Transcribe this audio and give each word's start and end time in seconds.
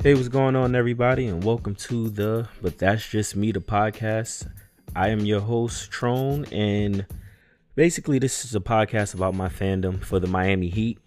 Hey, 0.00 0.14
what's 0.14 0.28
going 0.28 0.54
on, 0.54 0.76
everybody, 0.76 1.26
and 1.26 1.42
welcome 1.42 1.74
to 1.74 2.08
the 2.08 2.48
But 2.62 2.78
That's 2.78 3.04
Just 3.04 3.34
Me, 3.34 3.50
the 3.50 3.58
podcast. 3.58 4.48
I 4.94 5.08
am 5.08 5.26
your 5.26 5.40
host, 5.40 5.90
Trone, 5.90 6.44
and 6.52 7.04
basically, 7.74 8.20
this 8.20 8.44
is 8.44 8.54
a 8.54 8.60
podcast 8.60 9.14
about 9.14 9.34
my 9.34 9.48
fandom 9.48 10.00
for 10.00 10.20
the 10.20 10.28
Miami 10.28 10.68
Heat. 10.68 11.00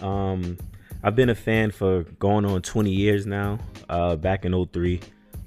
Um, 0.00 0.58
I've 1.04 1.14
been 1.14 1.30
a 1.30 1.36
fan 1.36 1.70
for 1.70 2.02
going 2.02 2.44
on 2.44 2.62
20 2.62 2.90
years 2.90 3.26
now. 3.26 3.60
Uh, 3.88 4.16
back 4.16 4.44
in 4.44 4.66
03, 4.66 4.98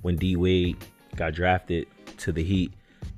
when 0.01 0.15
D 0.15 0.37
Wade 0.37 0.77
got 1.17 1.33
drafted 1.33 1.87
to 2.19 2.31
the 2.31 2.45
Heat, 2.45 2.71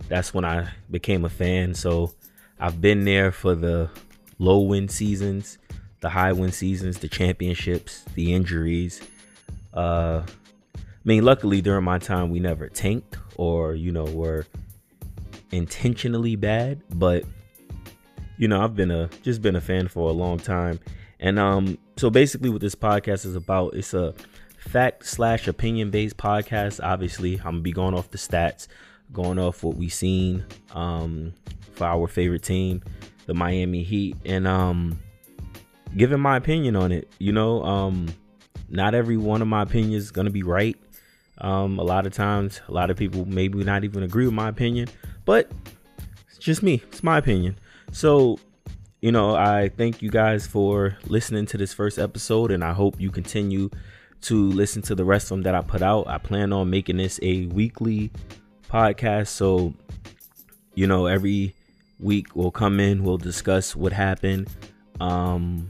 that's 0.08 0.34
when 0.34 0.44
I 0.44 0.70
became 0.90 1.24
a 1.24 1.30
fan. 1.30 1.76
So 1.76 2.16
I've 2.60 2.82
been 2.82 3.06
there 3.06 3.32
for 3.32 3.54
the 3.54 3.92
low 4.40 4.62
win 4.62 4.90
seasons, 4.90 5.60
the 6.00 6.10
high 6.10 6.34
win 6.34 6.52
seasons, 6.52 6.98
the 6.98 7.08
championships, 7.08 8.06
the 8.16 8.34
injuries. 8.34 9.02
Uh, 9.74 10.24
I 10.76 10.80
mean, 11.04 11.24
luckily 11.24 11.62
during 11.62 11.84
my 11.84 12.00
time, 12.00 12.30
we 12.30 12.40
never 12.40 12.68
tanked 12.68 13.18
or, 13.36 13.76
you 13.76 13.92
know, 13.92 14.06
were 14.06 14.46
intentionally 15.52 16.36
bad, 16.36 16.82
but 16.90 17.24
you 18.38 18.48
know, 18.48 18.62
I've 18.62 18.76
been 18.76 18.92
a 18.92 19.10
just 19.24 19.42
been 19.42 19.56
a 19.56 19.62
fan 19.62 19.88
for 19.88 20.10
a 20.10 20.14
long 20.14 20.38
time. 20.38 20.80
And 21.20 21.40
um, 21.40 21.78
so 21.98 22.10
basically 22.10 22.50
what 22.50 22.62
this 22.62 22.76
podcast 22.76 23.26
is 23.26 23.36
about, 23.36 23.74
it's 23.74 23.94
a 23.94 24.14
fact 24.60 25.06
slash 25.06 25.48
opinion 25.48 25.90
based 25.90 26.18
podcast. 26.18 26.80
Obviously, 26.84 27.38
I'm 27.38 27.44
gonna 27.44 27.62
be 27.62 27.72
going 27.72 27.96
off 27.96 28.12
the 28.12 28.18
stats, 28.18 28.68
going 29.12 29.40
off 29.40 29.64
what 29.64 29.76
we've 29.76 29.94
seen 29.94 30.46
um 30.74 31.34
for 31.74 31.86
our 31.86 32.08
favorite 32.08 32.44
team, 32.44 32.84
the 33.26 33.34
Miami 33.34 33.84
Heat, 33.84 34.16
and 34.26 34.48
um 34.48 35.00
giving 35.96 36.20
my 36.20 36.38
opinion 36.38 36.76
on 36.76 36.92
it. 36.92 37.12
You 37.20 37.32
know, 37.32 37.64
um 37.64 38.08
not 38.70 38.94
every 38.94 39.18
one 39.18 39.42
of 39.42 39.48
my 39.48 39.64
opinions 39.64 40.04
is 40.04 40.12
gonna 40.12 40.30
be 40.30 40.44
right. 40.44 40.78
Um, 41.40 41.78
a 41.80 41.84
lot 41.84 42.08
of 42.08 42.14
times, 42.14 42.62
a 42.68 42.72
lot 42.72 42.90
of 42.90 42.98
people 42.98 43.26
maybe 43.26 43.64
not 43.64 43.84
even 43.84 44.04
agree 44.04 44.26
with 44.26 44.34
my 44.34 44.50
opinion, 44.50 44.88
but 45.26 45.52
it's 46.28 46.40
just 46.40 46.64
me. 46.64 46.82
It's 46.88 47.04
my 47.04 47.18
opinion. 47.18 47.58
So, 47.92 48.40
you 49.02 49.12
know, 49.12 49.36
I 49.36 49.70
thank 49.70 50.02
you 50.02 50.10
guys 50.10 50.48
for 50.48 50.98
listening 51.06 51.46
to 51.48 51.58
this 51.58 51.74
first 51.74 52.00
episode, 52.00 52.52
and 52.52 52.64
I 52.64 52.74
hope 52.74 53.00
you 53.00 53.12
continue 53.12 53.70
to 54.22 54.50
listen 54.50 54.82
to 54.84 54.96
the 54.96 55.06
rest 55.06 55.26
of 55.26 55.30
them 55.30 55.44
that 55.44 55.54
I 55.54 55.62
put 55.62 55.82
out. 55.84 56.08
I 56.08 56.18
plan 56.18 56.52
on 56.52 56.70
making 56.70 56.98
this 56.98 57.20
a 57.22 57.46
weekly 57.48 58.12
podcast. 58.70 59.28
So, 59.28 59.74
you 60.74 60.88
know, 60.88 61.06
every 61.06 61.54
week 62.00 62.36
we'll 62.36 62.52
come 62.52 62.80
in, 62.80 63.04
we'll 63.04 63.18
discuss 63.18 63.76
what 63.76 63.94
happened 63.94 64.50
um, 65.00 65.70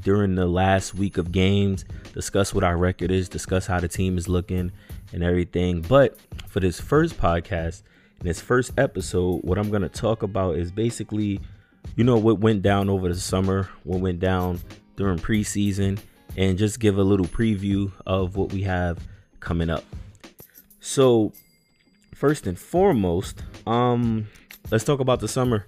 during 0.00 0.34
the 0.34 0.46
last 0.46 0.94
week 0.94 1.18
of 1.18 1.32
games, 1.32 1.84
discuss 2.12 2.54
what 2.54 2.64
our 2.64 2.76
record 2.76 3.10
is, 3.10 3.28
discuss 3.28 3.66
how 3.66 3.80
the 3.80 3.88
team 3.88 4.18
is 4.18 4.28
looking 4.28 4.72
and 5.12 5.22
everything. 5.22 5.82
But 5.82 6.18
for 6.48 6.60
this 6.60 6.80
first 6.80 7.18
podcast, 7.18 7.82
in 8.20 8.26
this 8.26 8.40
first 8.40 8.72
episode, 8.78 9.42
what 9.42 9.58
I'm 9.58 9.70
going 9.70 9.82
to 9.82 9.88
talk 9.88 10.22
about 10.22 10.56
is 10.56 10.70
basically, 10.70 11.40
you 11.96 12.04
know, 12.04 12.18
what 12.18 12.38
went 12.38 12.62
down 12.62 12.88
over 12.88 13.08
the 13.08 13.18
summer, 13.18 13.68
what 13.84 14.00
went 14.00 14.20
down 14.20 14.60
during 14.96 15.18
preseason, 15.18 15.98
and 16.36 16.58
just 16.58 16.80
give 16.80 16.98
a 16.98 17.02
little 17.02 17.26
preview 17.26 17.90
of 18.06 18.36
what 18.36 18.52
we 18.52 18.62
have 18.62 18.98
coming 19.40 19.70
up. 19.70 19.84
So, 20.80 21.32
first 22.14 22.46
and 22.46 22.58
foremost, 22.58 23.42
um, 23.66 24.28
let's 24.70 24.84
talk 24.84 25.00
about 25.00 25.20
the 25.20 25.28
summer. 25.28 25.66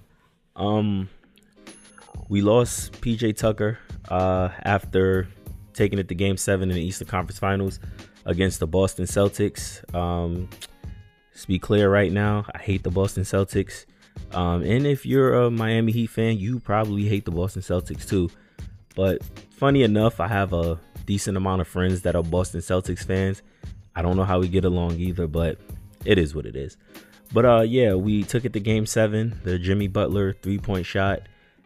Um, 0.55 1.09
we 2.29 2.41
lost 2.41 3.01
PJ 3.01 3.35
Tucker 3.37 3.79
uh, 4.09 4.49
after 4.63 5.27
taking 5.73 5.99
it 5.99 6.07
to 6.09 6.15
Game 6.15 6.37
Seven 6.37 6.69
in 6.69 6.75
the 6.75 6.83
Eastern 6.83 7.07
Conference 7.07 7.39
Finals 7.39 7.79
against 8.25 8.59
the 8.59 8.67
Boston 8.67 9.05
Celtics. 9.05 9.83
Um, 9.95 10.49
let's 11.31 11.45
be 11.45 11.59
clear 11.59 11.89
right 11.89 12.11
now, 12.11 12.45
I 12.53 12.59
hate 12.59 12.83
the 12.83 12.91
Boston 12.91 13.23
Celtics. 13.23 13.85
Um, 14.33 14.63
and 14.63 14.85
if 14.85 15.05
you're 15.05 15.33
a 15.33 15.51
Miami 15.51 15.91
Heat 15.91 16.07
fan, 16.07 16.37
you 16.37 16.59
probably 16.59 17.05
hate 17.05 17.25
the 17.25 17.31
Boston 17.31 17.61
Celtics 17.61 18.07
too. 18.07 18.29
But 18.95 19.23
funny 19.51 19.83
enough, 19.83 20.19
I 20.19 20.27
have 20.27 20.53
a 20.53 20.79
decent 21.05 21.37
amount 21.37 21.61
of 21.61 21.67
friends 21.67 22.01
that 22.01 22.15
are 22.15 22.23
Boston 22.23 22.61
Celtics 22.61 23.05
fans. 23.05 23.41
I 23.95 24.01
don't 24.01 24.15
know 24.15 24.23
how 24.23 24.39
we 24.39 24.47
get 24.47 24.65
along 24.65 24.99
either, 24.99 25.27
but 25.27 25.57
it 26.05 26.17
is 26.17 26.33
what 26.35 26.45
it 26.45 26.55
is. 26.55 26.77
But 27.31 27.45
uh 27.45 27.61
yeah, 27.61 27.95
we 27.95 28.23
took 28.23 28.45
it 28.45 28.53
to 28.53 28.59
game 28.59 28.85
7, 28.85 29.41
the 29.43 29.57
Jimmy 29.57 29.87
Butler 29.87 30.33
three-point 30.33 30.85
shot 30.85 31.21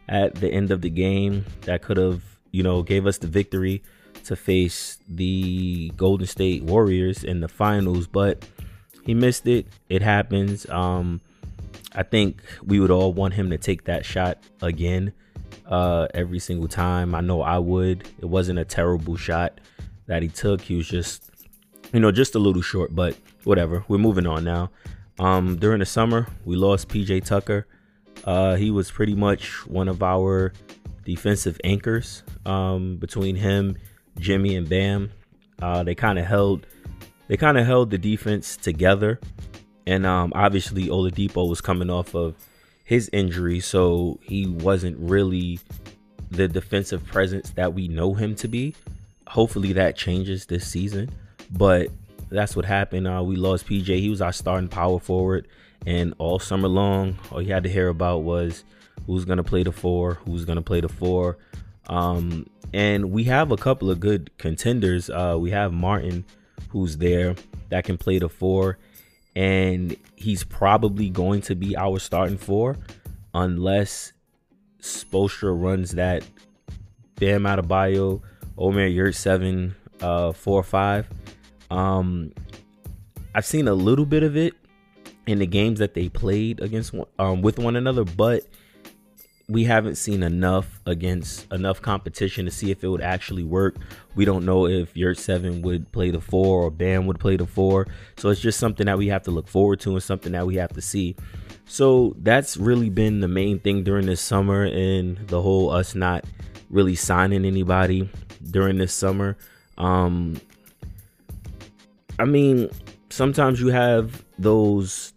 at 0.08 0.34
the 0.36 0.48
end 0.48 0.70
of 0.70 0.80
the 0.80 0.90
game 0.90 1.44
that 1.62 1.82
could 1.82 1.96
have, 1.96 2.22
you 2.50 2.62
know, 2.62 2.82
gave 2.82 3.06
us 3.06 3.18
the 3.18 3.26
victory 3.26 3.82
to 4.24 4.36
face 4.36 4.98
the 5.08 5.92
Golden 5.96 6.26
State 6.26 6.62
Warriors 6.64 7.24
in 7.24 7.40
the 7.40 7.48
finals, 7.48 8.06
but 8.06 8.46
he 9.04 9.14
missed 9.14 9.46
it. 9.46 9.66
It 9.88 10.02
happens. 10.02 10.68
Um 10.70 11.20
I 11.94 12.02
think 12.02 12.42
we 12.64 12.80
would 12.80 12.90
all 12.90 13.12
want 13.12 13.34
him 13.34 13.50
to 13.50 13.58
take 13.58 13.84
that 13.84 14.04
shot 14.04 14.38
again 14.60 15.12
uh, 15.66 16.08
every 16.14 16.38
single 16.38 16.68
time. 16.68 17.14
I 17.14 17.20
know 17.20 17.42
I 17.42 17.58
would. 17.58 18.08
It 18.20 18.26
wasn't 18.26 18.58
a 18.58 18.64
terrible 18.64 19.16
shot 19.16 19.60
that 20.06 20.22
he 20.22 20.28
took. 20.28 20.60
He 20.60 20.76
was 20.76 20.88
just, 20.88 21.30
you 21.92 22.00
know, 22.00 22.12
just 22.12 22.34
a 22.34 22.38
little 22.38 22.62
short, 22.62 22.94
but 22.94 23.16
whatever. 23.44 23.84
We're 23.88 23.98
moving 23.98 24.26
on 24.26 24.44
now. 24.44 24.70
Um, 25.18 25.56
during 25.56 25.80
the 25.80 25.86
summer, 25.86 26.28
we 26.44 26.56
lost 26.56 26.88
PJ 26.88 27.24
Tucker. 27.24 27.66
Uh, 28.28 28.56
he 28.56 28.70
was 28.70 28.90
pretty 28.90 29.14
much 29.14 29.66
one 29.66 29.88
of 29.88 30.02
our 30.02 30.52
defensive 31.02 31.58
anchors 31.64 32.22
um, 32.44 32.98
between 32.98 33.34
him, 33.34 33.74
Jimmy, 34.18 34.54
and 34.54 34.68
Bam. 34.68 35.10
Uh, 35.62 35.82
they 35.82 35.94
kind 35.94 36.18
of 36.18 36.26
held, 36.26 36.66
they 37.28 37.38
kind 37.38 37.56
of 37.56 37.64
held 37.64 37.88
the 37.88 37.96
defense 37.96 38.58
together, 38.58 39.18
and 39.86 40.04
um, 40.04 40.34
obviously 40.34 40.88
Oladipo 40.88 41.48
was 41.48 41.62
coming 41.62 41.88
off 41.88 42.14
of 42.14 42.34
his 42.84 43.08
injury, 43.14 43.60
so 43.60 44.20
he 44.22 44.46
wasn't 44.46 44.98
really 44.98 45.58
the 46.30 46.48
defensive 46.48 47.06
presence 47.06 47.48
that 47.52 47.72
we 47.72 47.88
know 47.88 48.12
him 48.12 48.34
to 48.34 48.46
be. 48.46 48.74
Hopefully 49.26 49.72
that 49.72 49.96
changes 49.96 50.44
this 50.44 50.68
season, 50.68 51.08
but 51.52 51.88
that's 52.28 52.54
what 52.54 52.66
happened. 52.66 53.08
Uh, 53.08 53.22
we 53.22 53.36
lost 53.36 53.66
PJ. 53.66 53.86
He 53.86 54.10
was 54.10 54.20
our 54.20 54.34
starting 54.34 54.68
power 54.68 54.98
forward, 54.98 55.48
and 55.86 56.14
all 56.18 56.38
summer 56.38 56.68
long, 56.68 57.18
all 57.30 57.40
you 57.40 57.52
had 57.52 57.62
to 57.64 57.70
hear 57.70 57.88
about 57.88 58.22
was 58.22 58.64
who's 59.06 59.24
gonna 59.24 59.44
play 59.44 59.62
the 59.62 59.72
four, 59.72 60.14
who's 60.26 60.44
gonna 60.44 60.62
play 60.62 60.80
the 60.80 60.88
four. 60.88 61.38
Um, 61.88 62.46
and 62.72 63.10
we 63.10 63.24
have 63.24 63.50
a 63.50 63.56
couple 63.56 63.90
of 63.90 64.00
good 64.00 64.30
contenders. 64.38 65.08
Uh, 65.08 65.36
we 65.38 65.50
have 65.50 65.72
Martin, 65.72 66.24
who's 66.68 66.98
there 66.98 67.34
that 67.70 67.84
can 67.84 67.96
play 67.96 68.18
the 68.18 68.28
four, 68.28 68.78
and 69.34 69.96
he's 70.16 70.44
probably 70.44 71.08
going 71.08 71.40
to 71.42 71.54
be 71.54 71.76
our 71.76 71.98
starting 71.98 72.36
four 72.36 72.76
unless 73.34 74.12
Spoelstra 74.80 75.60
runs 75.60 75.92
that 75.92 76.24
Bam 77.16 77.44
Adebayo, 77.44 78.22
Omer 78.56 78.88
Yurtseven, 78.88 79.74
uh, 80.00 80.32
four 80.32 80.60
or 80.60 80.64
five. 80.64 81.08
Um, 81.70 82.32
I've 83.34 83.46
seen 83.46 83.68
a 83.68 83.74
little 83.74 84.06
bit 84.06 84.22
of 84.22 84.36
it 84.36 84.54
in 85.28 85.40
the 85.40 85.46
games 85.46 85.78
that 85.78 85.92
they 85.92 86.08
played 86.08 86.58
against 86.58 86.94
um, 87.18 87.42
with 87.42 87.58
one 87.58 87.76
another, 87.76 88.02
but 88.02 88.44
we 89.46 89.64
haven't 89.64 89.96
seen 89.96 90.22
enough 90.22 90.80
against 90.86 91.52
enough 91.52 91.82
competition 91.82 92.46
to 92.46 92.50
see 92.50 92.70
if 92.70 92.82
it 92.82 92.88
would 92.88 93.02
actually 93.02 93.44
work. 93.44 93.76
We 94.14 94.24
don't 94.24 94.46
know 94.46 94.66
if 94.66 94.94
Yurtseven 94.94 95.60
would 95.60 95.92
play 95.92 96.10
the 96.10 96.20
four 96.20 96.62
or 96.62 96.70
Bam 96.70 97.06
would 97.06 97.20
play 97.20 97.36
the 97.36 97.46
four. 97.46 97.86
So 98.16 98.30
it's 98.30 98.40
just 98.40 98.58
something 98.58 98.86
that 98.86 98.96
we 98.96 99.08
have 99.08 99.22
to 99.24 99.30
look 99.30 99.48
forward 99.48 99.80
to 99.80 99.92
and 99.92 100.02
something 100.02 100.32
that 100.32 100.46
we 100.46 100.56
have 100.56 100.72
to 100.72 100.80
see. 100.80 101.14
So 101.66 102.16
that's 102.20 102.56
really 102.56 102.88
been 102.88 103.20
the 103.20 103.28
main 103.28 103.58
thing 103.58 103.84
during 103.84 104.06
this 104.06 104.22
summer 104.22 104.64
and 104.64 105.18
the 105.28 105.42
whole 105.42 105.70
us 105.70 105.94
not 105.94 106.24
really 106.70 106.94
signing 106.94 107.44
anybody 107.44 108.08
during 108.50 108.78
this 108.78 108.94
summer. 108.94 109.36
Um 109.76 110.40
I 112.18 112.24
mean, 112.24 112.70
sometimes 113.10 113.60
you 113.60 113.68
have 113.68 114.24
those 114.38 115.12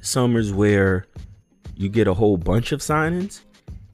summers 0.00 0.52
where 0.52 1.06
you 1.76 1.88
get 1.88 2.06
a 2.06 2.14
whole 2.14 2.36
bunch 2.36 2.72
of 2.72 2.80
signings 2.80 3.40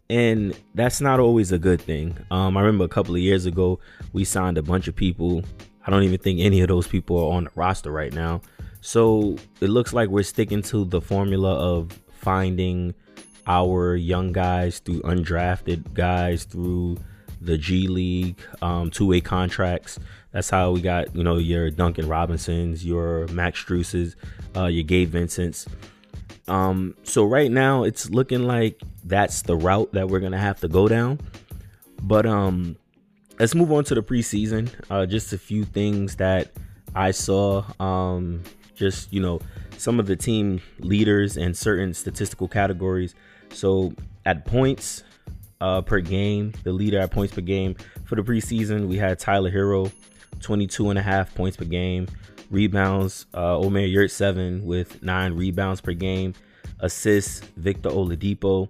and 0.09 0.57
that's 0.75 1.01
not 1.01 1.19
always 1.19 1.53
a 1.53 1.59
good 1.59 1.81
thing. 1.81 2.17
Um, 2.31 2.57
I 2.57 2.61
remember 2.61 2.85
a 2.85 2.89
couple 2.89 3.15
of 3.15 3.21
years 3.21 3.47
ago 3.47 3.81
we 4.13 4.25
signed 4.25 4.59
a 4.59 4.63
bunch 4.63 4.89
of 4.89 4.95
people. 4.95 5.43
I 5.87 5.91
don't 5.91 6.03
even 6.03 6.19
think 6.19 6.41
any 6.41 6.61
of 6.61 6.69
those 6.69 6.87
people 6.87 7.19
are 7.19 7.37
on 7.37 7.45
the 7.45 7.51
roster 7.55 7.91
right 7.91 8.13
now. 8.13 8.41
So 8.81 9.37
it 9.61 9.69
looks 9.69 9.93
like 9.93 10.09
we're 10.09 10.23
sticking 10.23 10.63
to 10.63 10.85
the 10.85 11.01
formula 11.01 11.55
of 11.55 11.93
finding 12.21 12.95
our 13.47 13.95
young 13.97 14.33
guys 14.33 14.79
through 14.81 15.01
undrafted 15.03 15.95
guys 15.95 16.45
through 16.45 16.99
the 17.41 17.59
G 17.59 17.87
League, 17.87 18.39
um, 18.63 18.91
two-way 18.91 19.21
contracts. 19.21 19.99
That's 20.33 20.51
how 20.51 20.73
we 20.73 20.81
got, 20.81 21.15
you 21.15 21.23
know, 21.23 21.37
your 21.37 21.71
Duncan 21.71 22.09
Robinsons, 22.09 22.85
your 22.85 23.27
Max 23.29 23.65
Struses, 23.65 24.15
uh, 24.57 24.67
your 24.67 24.85
Gabe 24.85 25.11
Vincents. 25.11 25.67
Um, 26.49 26.95
so 27.03 27.25
right 27.25 27.51
now 27.51 27.83
it's 27.83 28.11
looking 28.11 28.45
like 28.45 28.81
that's 29.05 29.43
the 29.43 29.57
route 29.57 29.93
that 29.93 30.09
we're 30.09 30.21
gonna 30.21 30.39
have 30.39 30.61
to 30.61 30.69
go 30.69 30.89
down. 30.89 31.21
But 32.03 32.27
um, 32.27 32.77
let's 33.39 33.55
move 33.55 33.73
on 33.73 33.85
to 33.85 33.95
the 33.95 34.03
preseason. 34.03 34.71
Uh, 34.91 35.07
just 35.07 35.33
a 35.33 35.39
few 35.39 35.65
things 35.65 36.17
that 36.17 36.53
I 36.95 37.11
saw. 37.11 37.65
Um, 37.81 38.43
just 38.75 39.13
you 39.13 39.21
know, 39.21 39.41
some 39.79 39.99
of 39.99 40.07
the 40.07 40.17
team 40.17 40.61
leaders 40.81 41.37
and 41.37 41.57
certain 41.57 41.95
statistical 41.95 42.49
categories. 42.49 43.15
So 43.51 43.95
at 44.25 44.45
points 44.45 45.03
uh, 45.61 45.83
per 45.83 46.01
game, 46.01 46.53
the 46.63 46.73
leader 46.73 46.99
at 46.99 47.11
points 47.11 47.35
per 47.35 47.41
game 47.41 47.77
for 48.05 48.15
the 48.15 48.23
preseason, 48.23 48.87
we 48.87 48.99
had 48.99 49.19
Tyler 49.19 49.51
Herro, 49.51 49.91
22 50.41 50.91
and 50.91 50.99
a 50.99 51.03
half 51.03 51.35
points 51.35 51.57
per 51.57 51.65
game. 51.65 52.07
Rebounds, 52.51 53.27
uh, 53.35 53.59
Omer 53.59 53.81
Yurtseven 53.81 54.63
with 54.63 55.03
nine 55.03 55.35
rebounds 55.35 55.81
per 55.81 55.93
game. 55.93 56.35
Assists, 56.81 57.41
Victor 57.57 57.91
Oladipo 57.91 58.69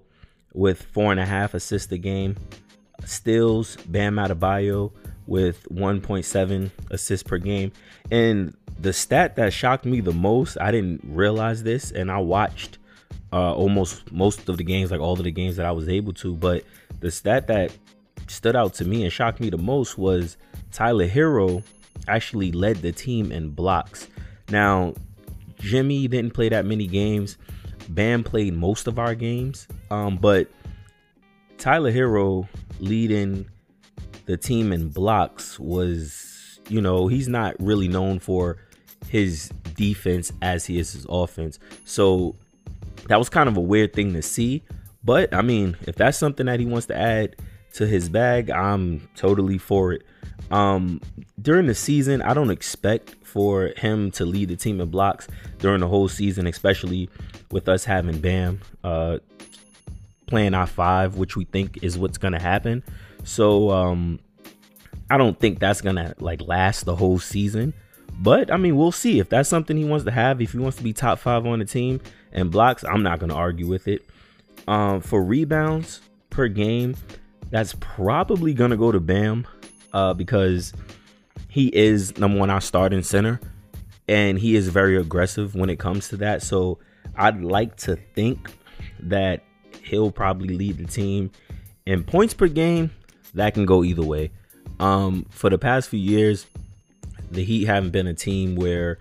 with 0.52 0.82
four 0.82 1.10
and 1.10 1.20
a 1.20 1.26
half 1.26 1.54
assists 1.54 1.92
a 1.92 1.98
game. 1.98 2.36
Steals, 3.04 3.76
Bam 3.86 4.16
Adebayo 4.16 4.92
with 5.26 5.66
1.7 5.70 6.70
assists 6.90 7.22
per 7.22 7.38
game. 7.38 7.72
And 8.10 8.56
the 8.78 8.92
stat 8.92 9.36
that 9.36 9.52
shocked 9.52 9.84
me 9.84 10.00
the 10.00 10.12
most, 10.12 10.56
I 10.60 10.70
didn't 10.70 11.02
realize 11.04 11.62
this, 11.62 11.90
and 11.90 12.10
I 12.10 12.18
watched 12.18 12.78
uh, 13.32 13.54
almost 13.54 14.10
most 14.12 14.48
of 14.48 14.56
the 14.56 14.64
games, 14.64 14.90
like 14.90 15.00
all 15.00 15.12
of 15.12 15.24
the 15.24 15.30
games 15.30 15.56
that 15.56 15.66
I 15.66 15.72
was 15.72 15.88
able 15.88 16.12
to. 16.14 16.34
But 16.34 16.64
the 17.00 17.10
stat 17.10 17.48
that 17.48 17.72
stood 18.28 18.56
out 18.56 18.74
to 18.74 18.84
me 18.84 19.02
and 19.02 19.12
shocked 19.12 19.40
me 19.40 19.50
the 19.50 19.58
most 19.58 19.98
was 19.98 20.36
Tyler 20.72 21.08
Herro 21.08 21.62
actually 22.08 22.52
led 22.52 22.76
the 22.76 22.92
team 22.92 23.32
in 23.32 23.50
blocks. 23.50 24.08
Now, 24.50 24.94
Jimmy 25.58 26.08
didn't 26.08 26.34
play 26.34 26.48
that 26.48 26.64
many 26.64 26.86
games. 26.86 27.36
Bam 27.88 28.24
played 28.24 28.54
most 28.54 28.86
of 28.86 28.98
our 28.98 29.14
games, 29.14 29.68
um, 29.90 30.16
but 30.16 30.48
Tyler 31.58 31.92
Herro 31.92 32.48
leading 32.80 33.46
the 34.26 34.36
team 34.36 34.72
in 34.72 34.88
blocks 34.88 35.58
was, 35.58 36.60
you 36.68 36.80
know, 36.80 37.06
he's 37.06 37.28
not 37.28 37.54
really 37.60 37.88
known 37.88 38.18
for 38.18 38.58
his 39.08 39.50
defense 39.76 40.32
as 40.42 40.66
he 40.66 40.78
is 40.78 40.92
his 40.92 41.06
offense. 41.08 41.58
So 41.84 42.34
that 43.08 43.18
was 43.18 43.28
kind 43.28 43.48
of 43.48 43.56
a 43.56 43.60
weird 43.60 43.92
thing 43.92 44.12
to 44.14 44.22
see. 44.22 44.64
But 45.04 45.32
I 45.32 45.42
mean, 45.42 45.76
if 45.86 45.94
that's 45.94 46.18
something 46.18 46.46
that 46.46 46.58
he 46.58 46.66
wants 46.66 46.86
to 46.86 46.96
add 46.96 47.36
to 47.74 47.86
his 47.86 48.08
bag, 48.08 48.50
I'm 48.50 49.08
totally 49.14 49.58
for 49.58 49.92
it. 49.92 50.02
Um, 50.50 51.00
during 51.40 51.66
the 51.66 51.74
season, 51.74 52.22
I 52.22 52.34
don't 52.34 52.50
expect 52.50 53.14
for 53.24 53.72
him 53.76 54.10
to 54.12 54.24
lead 54.24 54.48
the 54.48 54.56
team 54.56 54.80
in 54.80 54.88
blocks 54.88 55.28
during 55.58 55.80
the 55.80 55.88
whole 55.88 56.08
season, 56.08 56.46
especially 56.46 57.10
with 57.50 57.68
us 57.68 57.84
having 57.84 58.18
Bam 58.20 58.60
uh, 58.84 59.18
playing 60.26 60.54
I 60.54 60.66
five, 60.66 61.16
which 61.16 61.36
we 61.36 61.44
think 61.44 61.82
is 61.82 61.98
what's 61.98 62.18
gonna 62.18 62.40
happen. 62.40 62.82
So 63.24 63.70
um, 63.70 64.20
I 65.10 65.16
don't 65.16 65.38
think 65.38 65.58
that's 65.58 65.80
gonna 65.80 66.14
like 66.18 66.40
last 66.42 66.84
the 66.84 66.96
whole 66.96 67.18
season. 67.18 67.74
But 68.18 68.50
I 68.50 68.56
mean, 68.56 68.76
we'll 68.76 68.92
see 68.92 69.18
if 69.18 69.28
that's 69.28 69.48
something 69.48 69.76
he 69.76 69.84
wants 69.84 70.04
to 70.06 70.10
have. 70.10 70.40
If 70.40 70.52
he 70.52 70.58
wants 70.58 70.78
to 70.78 70.82
be 70.82 70.92
top 70.92 71.18
five 71.18 71.44
on 71.46 71.58
the 71.58 71.64
team 71.64 72.00
and 72.32 72.50
blocks, 72.50 72.84
I'm 72.84 73.02
not 73.02 73.18
gonna 73.18 73.34
argue 73.34 73.66
with 73.66 73.88
it. 73.88 74.06
Um, 74.66 75.00
for 75.00 75.22
rebounds 75.22 76.00
per 76.30 76.48
game, 76.48 76.96
that's 77.50 77.74
probably 77.80 78.54
gonna 78.54 78.76
go 78.76 78.90
to 78.90 79.00
Bam 79.00 79.46
uh, 79.96 80.12
because 80.12 80.74
he 81.48 81.68
is 81.68 82.18
number 82.18 82.38
one 82.38 82.50
our 82.50 82.60
starting 82.60 83.02
center, 83.02 83.40
and 84.06 84.38
he 84.38 84.54
is 84.54 84.68
very 84.68 84.98
aggressive 84.98 85.54
when 85.54 85.70
it 85.70 85.78
comes 85.78 86.10
to 86.10 86.18
that. 86.18 86.42
So 86.42 86.78
I'd 87.16 87.40
like 87.40 87.76
to 87.78 87.96
think 88.14 88.52
that 89.00 89.42
he'll 89.82 90.12
probably 90.12 90.54
lead 90.54 90.76
the 90.76 90.84
team 90.84 91.30
in 91.86 92.04
points 92.04 92.34
per 92.34 92.46
game. 92.46 92.90
That 93.32 93.54
can 93.54 93.64
go 93.64 93.82
either 93.82 94.02
way. 94.02 94.32
Um, 94.80 95.24
for 95.30 95.48
the 95.48 95.56
past 95.56 95.88
few 95.88 95.98
years, 95.98 96.46
the 97.30 97.42
Heat 97.42 97.64
haven't 97.64 97.90
been 97.90 98.06
a 98.06 98.14
team 98.14 98.54
where 98.54 98.98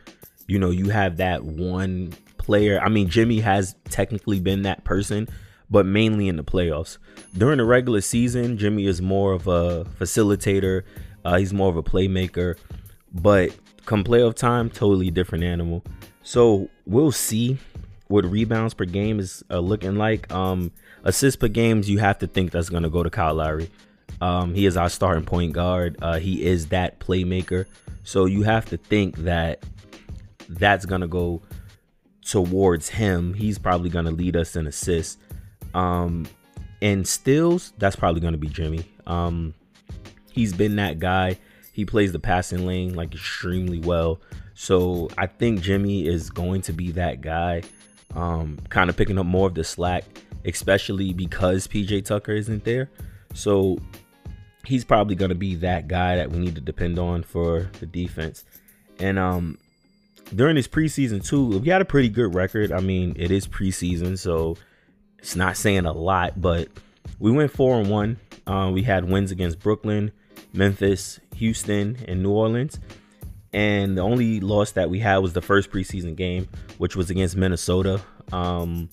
you 0.48 0.60
know 0.60 0.70
you 0.70 0.90
have 0.92 1.18
that 1.18 1.44
one 1.44 2.14
player. 2.38 2.80
I 2.80 2.88
mean, 2.88 3.10
Jimmy 3.10 3.42
has 3.42 3.76
technically 3.90 4.40
been 4.40 4.62
that 4.62 4.86
person, 4.86 5.28
but 5.70 5.86
mainly 5.86 6.28
in 6.28 6.38
the 6.38 6.44
playoffs. 6.44 6.98
During 7.38 7.58
the 7.58 7.66
regular 7.66 8.02
season, 8.02 8.58
Jimmy 8.58 8.86
is 8.86 9.02
more 9.02 9.34
of 9.34 9.48
a 9.48 9.86
facilitator. 10.00 10.84
Uh, 11.24 11.38
he's 11.38 11.54
more 11.54 11.70
of 11.70 11.78
a 11.78 11.84
playmaker, 11.84 12.58
but 13.14 13.56
come 13.86 14.04
playoff 14.04 14.36
time, 14.36 14.70
totally 14.70 15.12
different 15.12 15.44
animal. 15.44 15.84
So 16.24 16.70
we'll 16.86 17.12
see 17.12 17.58
what 18.08 18.26
rebounds 18.26 18.74
per 18.74 18.86
game 18.86 19.20
is 19.20 19.44
uh, 19.50 19.60
looking 19.60 19.96
like. 19.96 20.32
Um, 20.32 20.72
assists 21.04 21.38
per 21.38 21.48
games, 21.48 21.90
you 21.90 21.98
have 22.00 22.20
to 22.20 22.28
think 22.28 22.52
that's 22.52 22.70
gonna 22.70 22.90
go 22.90 23.04
to 23.04 23.10
Kyle 23.10 23.36
Lowry. 23.36 23.70
Um, 24.22 24.54
he 24.54 24.66
is 24.66 24.78
our 24.78 24.90
starting 24.90 25.26
point 25.26 25.54
guard. 25.54 25.98
Uh, 26.02 26.20
he 26.20 26.44
is 26.44 26.68
that 26.68 27.00
playmaker. 27.00 27.66
So 28.04 28.26
you 28.26 28.44
have 28.44 28.66
to 28.66 28.78
think 28.78 29.18
that 29.18 29.66
that's 30.48 30.86
gonna 30.86 31.08
go 31.08 31.42
towards 32.24 32.90
him. 32.90 33.34
He's 33.34 33.58
probably 33.58 33.90
gonna 33.90 34.12
lead 34.12 34.36
us 34.36 34.56
in 34.56 34.68
assists. 34.68 35.18
Um, 35.76 36.26
and 36.82 37.08
Stills, 37.08 37.74
that's 37.78 37.96
probably 37.96 38.22
going 38.22 38.34
to 38.34 38.40
be 38.40 38.48
Jimmy. 38.48 38.86
Um, 39.06 39.54
he's 40.32 40.54
been 40.54 40.78
that 40.78 41.00
guy. 41.00 41.38
He 41.74 41.86
plays 41.86 42.14
the 42.14 42.20
passing 42.20 42.66
lane 42.66 42.96
like 42.96 43.14
extremely 43.14 43.80
well. 43.80 44.22
So 44.56 45.10
I 45.18 45.28
think 45.28 45.62
Jimmy 45.62 46.08
is 46.08 46.30
going 46.30 46.62
to 46.64 46.74
be 46.74 46.94
that 46.94 47.20
guy, 47.20 47.64
um, 48.16 48.58
kind 48.70 48.90
of 48.90 48.96
picking 48.96 49.20
up 49.20 49.26
more 49.26 49.48
of 49.48 49.54
the 49.54 49.66
slack, 49.66 50.06
especially 50.46 51.12
because 51.12 51.68
PJ 51.68 52.06
Tucker 52.06 52.32
isn't 52.32 52.64
there. 52.64 52.90
So 53.34 53.78
he's 54.66 54.86
probably 54.86 55.16
going 55.16 55.30
to 55.30 55.36
be 55.36 55.56
that 55.56 55.90
guy 55.90 56.16
that 56.16 56.32
we 56.32 56.40
need 56.40 56.56
to 56.56 56.62
depend 56.62 56.98
on 56.98 57.24
for 57.24 57.70
the 57.82 57.86
defense. 57.86 58.46
And 59.00 59.20
um, 59.20 59.58
during 60.34 60.56
this 60.56 60.70
preseason 60.70 61.26
too, 61.26 61.60
we 61.60 61.68
had 61.68 61.82
a 61.82 61.86
pretty 61.86 62.08
good 62.08 62.34
record. 62.34 62.72
I 62.72 62.80
mean, 62.80 63.14
it 63.18 63.30
is 63.30 63.46
preseason, 63.46 64.18
so 64.18 64.56
it's 65.20 65.36
not 65.36 65.58
saying 65.58 65.86
a 65.86 65.94
lot, 65.94 66.40
but 66.40 66.68
we 67.20 67.32
went 67.32 67.52
four 67.52 67.80
and 67.80 67.90
one. 67.90 68.18
Uh, 68.46 68.70
we 68.74 68.84
had 68.84 69.06
wins 69.06 69.32
against 69.32 69.60
Brooklyn, 69.60 70.12
Memphis, 70.54 71.20
Houston, 71.36 71.98
and 72.08 72.22
New 72.22 72.32
Orleans. 72.32 72.80
And 73.54 73.98
the 73.98 74.02
only 74.02 74.40
loss 74.42 74.72
that 74.74 74.90
we 74.90 75.00
had 75.00 75.18
was 75.20 75.34
the 75.34 75.42
first 75.42 75.72
preseason 75.72 76.16
game, 76.16 76.48
which 76.78 76.96
was 76.96 77.10
against 77.10 77.36
Minnesota. 77.38 78.02
Um, 78.32 78.90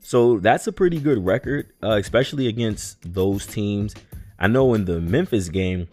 so 0.00 0.38
that's 0.38 0.66
a 0.66 0.72
pretty 0.72 0.98
good 0.98 1.24
record, 1.24 1.72
uh, 1.82 1.92
especially 1.92 2.48
against 2.48 2.98
those 3.14 3.46
teams. 3.46 3.94
I 4.38 4.48
know 4.48 4.74
in 4.74 4.84
the 4.84 5.00
Memphis 5.00 5.48
game, 5.48 5.88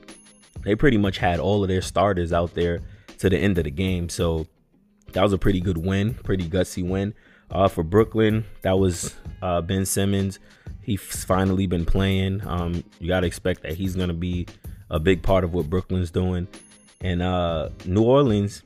they 0.63 0.75
pretty 0.75 0.97
much 0.97 1.19
had 1.19 1.39
all 1.39 1.61
of 1.63 1.69
their 1.69 1.83
starters 1.83 2.33
out 2.33 2.55
there 2.55 2.81
to 3.19 3.29
the 3.29 3.37
end 3.37 3.57
of 3.59 3.65
the 3.65 3.71
game. 3.71 4.09
So 4.09 4.47
that 5.13 5.21
was 5.21 5.33
a 5.33 5.37
pretty 5.37 5.61
good 5.61 5.77
win, 5.77 6.15
pretty 6.15 6.49
gutsy 6.49 6.87
win. 6.87 7.13
Uh, 7.51 7.67
for 7.67 7.83
Brooklyn, 7.83 8.45
that 8.61 8.77
was 8.77 9.15
uh, 9.41 9.61
Ben 9.61 9.85
Simmons. 9.85 10.39
He's 10.81 11.23
finally 11.23 11.67
been 11.67 11.85
playing. 11.85 12.45
Um, 12.47 12.83
you 12.99 13.07
got 13.07 13.21
to 13.21 13.27
expect 13.27 13.63
that 13.63 13.73
he's 13.73 13.95
going 13.95 14.09
to 14.09 14.13
be 14.13 14.47
a 14.89 14.99
big 14.99 15.21
part 15.21 15.43
of 15.43 15.53
what 15.53 15.69
Brooklyn's 15.69 16.11
doing. 16.11 16.47
And 17.01 17.21
uh, 17.21 17.69
New 17.85 18.03
Orleans, 18.03 18.63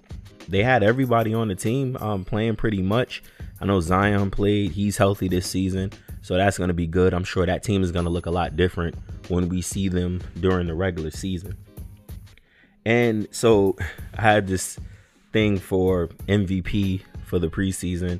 they 0.47 0.63
had 0.63 0.83
everybody 0.83 1.33
on 1.33 1.47
the 1.47 1.55
team 1.55 1.97
um, 1.97 2.25
playing 2.25 2.55
pretty 2.55 2.81
much. 2.81 3.23
I 3.61 3.65
know 3.65 3.79
Zion 3.79 4.31
played. 4.31 4.71
He's 4.71 4.97
healthy 4.97 5.27
this 5.27 5.47
season. 5.47 5.91
So 6.21 6.35
that's 6.35 6.57
going 6.57 6.69
to 6.69 6.73
be 6.73 6.87
good. 6.87 7.13
I'm 7.13 7.23
sure 7.25 7.45
that 7.45 7.63
team 7.63 7.83
is 7.83 7.91
going 7.91 8.05
to 8.05 8.11
look 8.11 8.25
a 8.25 8.31
lot 8.31 8.55
different 8.55 8.95
when 9.29 9.49
we 9.49 9.61
see 9.61 9.89
them 9.89 10.21
during 10.39 10.67
the 10.67 10.73
regular 10.73 11.11
season. 11.11 11.57
And 12.85 13.27
so 13.31 13.75
I 14.17 14.21
had 14.21 14.47
this 14.47 14.79
thing 15.31 15.57
for 15.57 16.07
MVP 16.27 17.01
for 17.25 17.39
the 17.39 17.49
preseason 17.49 18.19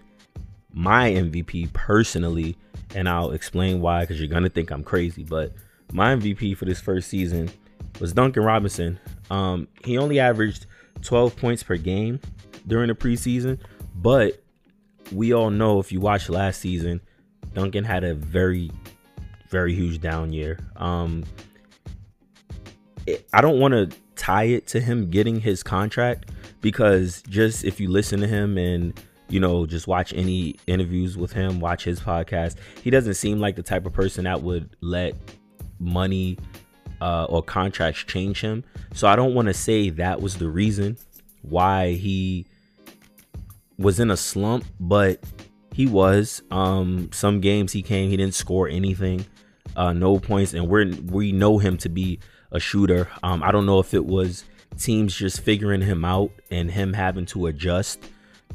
my 0.73 1.11
MVP 1.11 1.71
personally, 1.73 2.57
and 2.95 3.07
I'll 3.07 3.31
explain 3.31 3.79
why 3.81 4.01
because 4.01 4.19
you're 4.19 4.27
gonna 4.27 4.49
think 4.49 4.71
I'm 4.71 4.83
crazy, 4.83 5.23
but 5.23 5.53
my 5.91 6.15
MVP 6.15 6.57
for 6.57 6.65
this 6.65 6.81
first 6.81 7.09
season 7.09 7.51
was 7.99 8.13
Duncan 8.13 8.43
Robinson. 8.43 8.99
Um, 9.29 9.67
he 9.85 9.97
only 9.97 10.19
averaged 10.19 10.65
12 11.03 11.35
points 11.35 11.63
per 11.63 11.77
game 11.77 12.19
during 12.67 12.87
the 12.87 12.95
preseason, 12.95 13.59
but 13.95 14.41
we 15.11 15.33
all 15.33 15.49
know 15.49 15.79
if 15.79 15.91
you 15.91 15.99
watched 15.99 16.29
last 16.29 16.59
season, 16.59 17.01
Duncan 17.53 17.83
had 17.83 18.03
a 18.03 18.15
very, 18.15 18.71
very 19.49 19.75
huge 19.75 20.01
down 20.01 20.33
year. 20.33 20.57
Um, 20.75 21.23
it, 23.05 23.27
I 23.33 23.41
don't 23.41 23.59
want 23.59 23.73
to 23.73 23.95
tie 24.15 24.45
it 24.45 24.67
to 24.67 24.79
him 24.79 25.09
getting 25.09 25.39
his 25.39 25.61
contract 25.63 26.31
because 26.61 27.21
just 27.23 27.63
if 27.63 27.79
you 27.79 27.89
listen 27.89 28.19
to 28.21 28.27
him 28.27 28.57
and 28.57 28.99
you 29.33 29.39
know, 29.39 29.65
just 29.65 29.87
watch 29.87 30.13
any 30.15 30.55
interviews 30.67 31.17
with 31.17 31.33
him, 31.33 31.59
watch 31.59 31.83
his 31.83 31.99
podcast. 31.99 32.55
He 32.83 32.91
doesn't 32.91 33.15
seem 33.15 33.39
like 33.39 33.55
the 33.55 33.63
type 33.63 33.87
of 33.87 33.91
person 33.91 34.25
that 34.25 34.43
would 34.43 34.69
let 34.79 35.15
money 35.79 36.37
uh, 37.01 37.25
or 37.25 37.41
contracts 37.41 38.03
change 38.03 38.41
him. 38.41 38.63
So 38.93 39.07
I 39.07 39.15
don't 39.15 39.33
want 39.33 39.47
to 39.47 39.53
say 39.55 39.89
that 39.89 40.21
was 40.21 40.37
the 40.37 40.47
reason 40.47 40.97
why 41.41 41.93
he 41.93 42.45
was 43.79 43.99
in 43.99 44.11
a 44.11 44.17
slump, 44.17 44.65
but 44.79 45.19
he 45.73 45.87
was. 45.87 46.43
Um, 46.51 47.09
some 47.11 47.41
games 47.41 47.71
he 47.71 47.81
came, 47.81 48.11
he 48.11 48.17
didn't 48.17 48.35
score 48.35 48.67
anything. 48.69 49.25
uh, 49.75 49.93
no 49.93 50.19
points, 50.19 50.53
and 50.53 50.67
we're 50.67 50.93
we 51.09 51.31
know 51.31 51.57
him 51.57 51.77
to 51.77 51.89
be 51.89 52.19
a 52.51 52.59
shooter. 52.59 53.09
Um, 53.23 53.41
I 53.43 53.51
don't 53.51 53.65
know 53.65 53.79
if 53.79 53.93
it 53.93 54.05
was 54.05 54.43
teams 54.77 55.15
just 55.15 55.41
figuring 55.41 55.81
him 55.81 56.03
out 56.05 56.31
and 56.51 56.69
him 56.69 56.93
having 56.93 57.25
to 57.27 57.47
adjust 57.47 57.99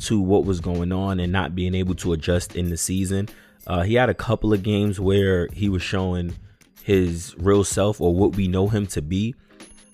to 0.00 0.20
what 0.20 0.44
was 0.44 0.60
going 0.60 0.92
on 0.92 1.20
and 1.20 1.32
not 1.32 1.54
being 1.54 1.74
able 1.74 1.94
to 1.96 2.12
adjust 2.12 2.56
in 2.56 2.70
the 2.70 2.76
season. 2.76 3.28
Uh, 3.66 3.82
he 3.82 3.94
had 3.94 4.08
a 4.08 4.14
couple 4.14 4.52
of 4.52 4.62
games 4.62 4.98
where 4.98 5.48
he 5.52 5.68
was 5.68 5.82
showing 5.82 6.34
his 6.82 7.34
real 7.38 7.64
self 7.64 8.00
or 8.00 8.14
what 8.14 8.34
we 8.34 8.48
know 8.48 8.68
him 8.68 8.86
to 8.86 9.02
be, 9.02 9.34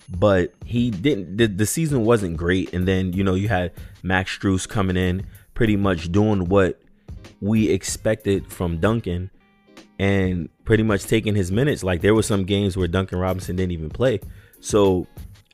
but 0.09 0.53
he 0.65 0.91
didn't. 0.91 1.37
The, 1.37 1.47
the 1.47 1.67
season 1.67 2.05
wasn't 2.05 2.37
great, 2.37 2.73
and 2.73 2.87
then 2.87 3.13
you 3.13 3.25
know 3.25 3.35
you 3.35 3.49
had 3.49 3.73
Max 4.03 4.39
Strus 4.39 4.69
coming 4.69 4.97
in, 4.97 5.27
pretty 5.55 5.77
much 5.77 6.13
doing 6.13 6.49
what 6.49 6.81
we 7.41 7.69
expected 7.71 8.53
from 8.53 8.79
Duncan, 8.79 9.31
and 9.99 10.49
pretty 10.65 10.85
much 10.85 11.05
taking 11.05 11.35
his 11.35 11.51
minutes. 11.51 11.83
Like 11.83 12.01
there 12.01 12.15
were 12.15 12.23
some 12.23 12.45
games 12.45 12.77
where 12.77 12.87
Duncan 12.87 13.19
Robinson 13.19 13.57
didn't 13.57 13.73
even 13.73 13.91
play, 13.91 14.21
so 14.61 15.09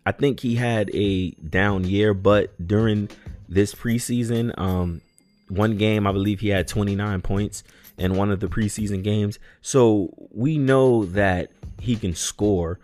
I 0.04 0.12
think 0.12 0.40
he 0.40 0.56
had 0.56 0.90
a 0.94 1.30
down 1.30 1.84
year, 1.84 2.14
but 2.14 2.52
during 2.66 3.08
this 3.50 3.74
preseason, 3.74 4.56
um, 4.58 5.02
one 5.48 5.76
game 5.76 6.06
I 6.06 6.12
believe 6.12 6.40
he 6.40 6.48
had 6.48 6.68
29 6.68 7.20
points 7.20 7.64
in 7.98 8.14
one 8.14 8.30
of 8.30 8.40
the 8.40 8.46
preseason 8.46 9.02
games. 9.02 9.38
So 9.60 10.14
we 10.30 10.56
know 10.56 11.04
that 11.06 11.50
he 11.80 11.96
can 11.96 12.14
score 12.14 12.78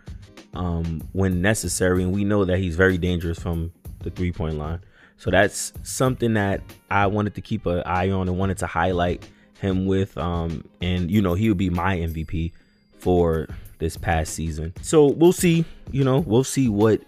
um, 0.53 1.01
when 1.13 1.41
necessary, 1.41 2.03
and 2.03 2.11
we 2.11 2.23
know 2.23 2.45
that 2.45 2.59
he's 2.59 2.75
very 2.75 2.97
dangerous 2.97 3.39
from 3.39 3.71
the 3.99 4.09
three 4.09 4.31
point 4.31 4.57
line. 4.57 4.81
So 5.17 5.31
that's 5.31 5.73
something 5.83 6.33
that 6.35 6.61
I 6.91 7.07
wanted 7.07 7.33
to 7.35 7.41
keep 7.41 7.65
an 7.65 7.81
eye 7.85 8.11
on 8.11 8.27
and 8.27 8.37
wanted 8.37 8.57
to 8.59 8.67
highlight 8.67 9.27
him 9.59 9.85
with. 9.87 10.17
Um, 10.17 10.63
and 10.81 11.09
you 11.09 11.21
know, 11.21 11.33
he 11.33 11.49
would 11.49 11.57
be 11.57 11.69
my 11.69 11.97
MVP 11.97 12.51
for 12.99 13.47
this 13.79 13.97
past 13.97 14.33
season. 14.33 14.73
So 14.81 15.07
we'll 15.07 15.33
see, 15.33 15.65
you 15.91 16.03
know, 16.03 16.19
we'll 16.19 16.43
see 16.43 16.69
what 16.69 17.01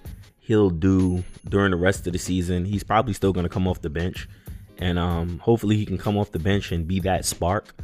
he'll 0.49 0.71
do 0.71 1.23
during 1.47 1.69
the 1.69 1.77
rest 1.77 2.07
of 2.07 2.13
the 2.13 2.17
season. 2.17 2.65
He's 2.65 2.81
probably 2.81 3.13
still 3.13 3.31
going 3.31 3.43
to 3.43 3.49
come 3.49 3.67
off 3.67 3.83
the 3.83 3.89
bench. 3.89 4.27
And 4.79 4.97
um, 4.97 5.37
hopefully 5.37 5.77
he 5.77 5.85
can 5.85 5.99
come 5.99 6.17
off 6.17 6.31
the 6.31 6.39
bench 6.39 6.71
and 6.71 6.87
be 6.87 6.99
that 7.01 7.23
spark 7.23 7.75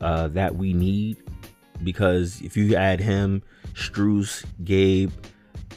uh, 0.00 0.28
that 0.28 0.56
we 0.56 0.72
need. 0.72 1.18
Because 1.84 2.40
if 2.40 2.56
you 2.56 2.76
add 2.76 3.00
him, 3.00 3.42
Strus, 3.74 4.42
Gabe, 4.64 5.12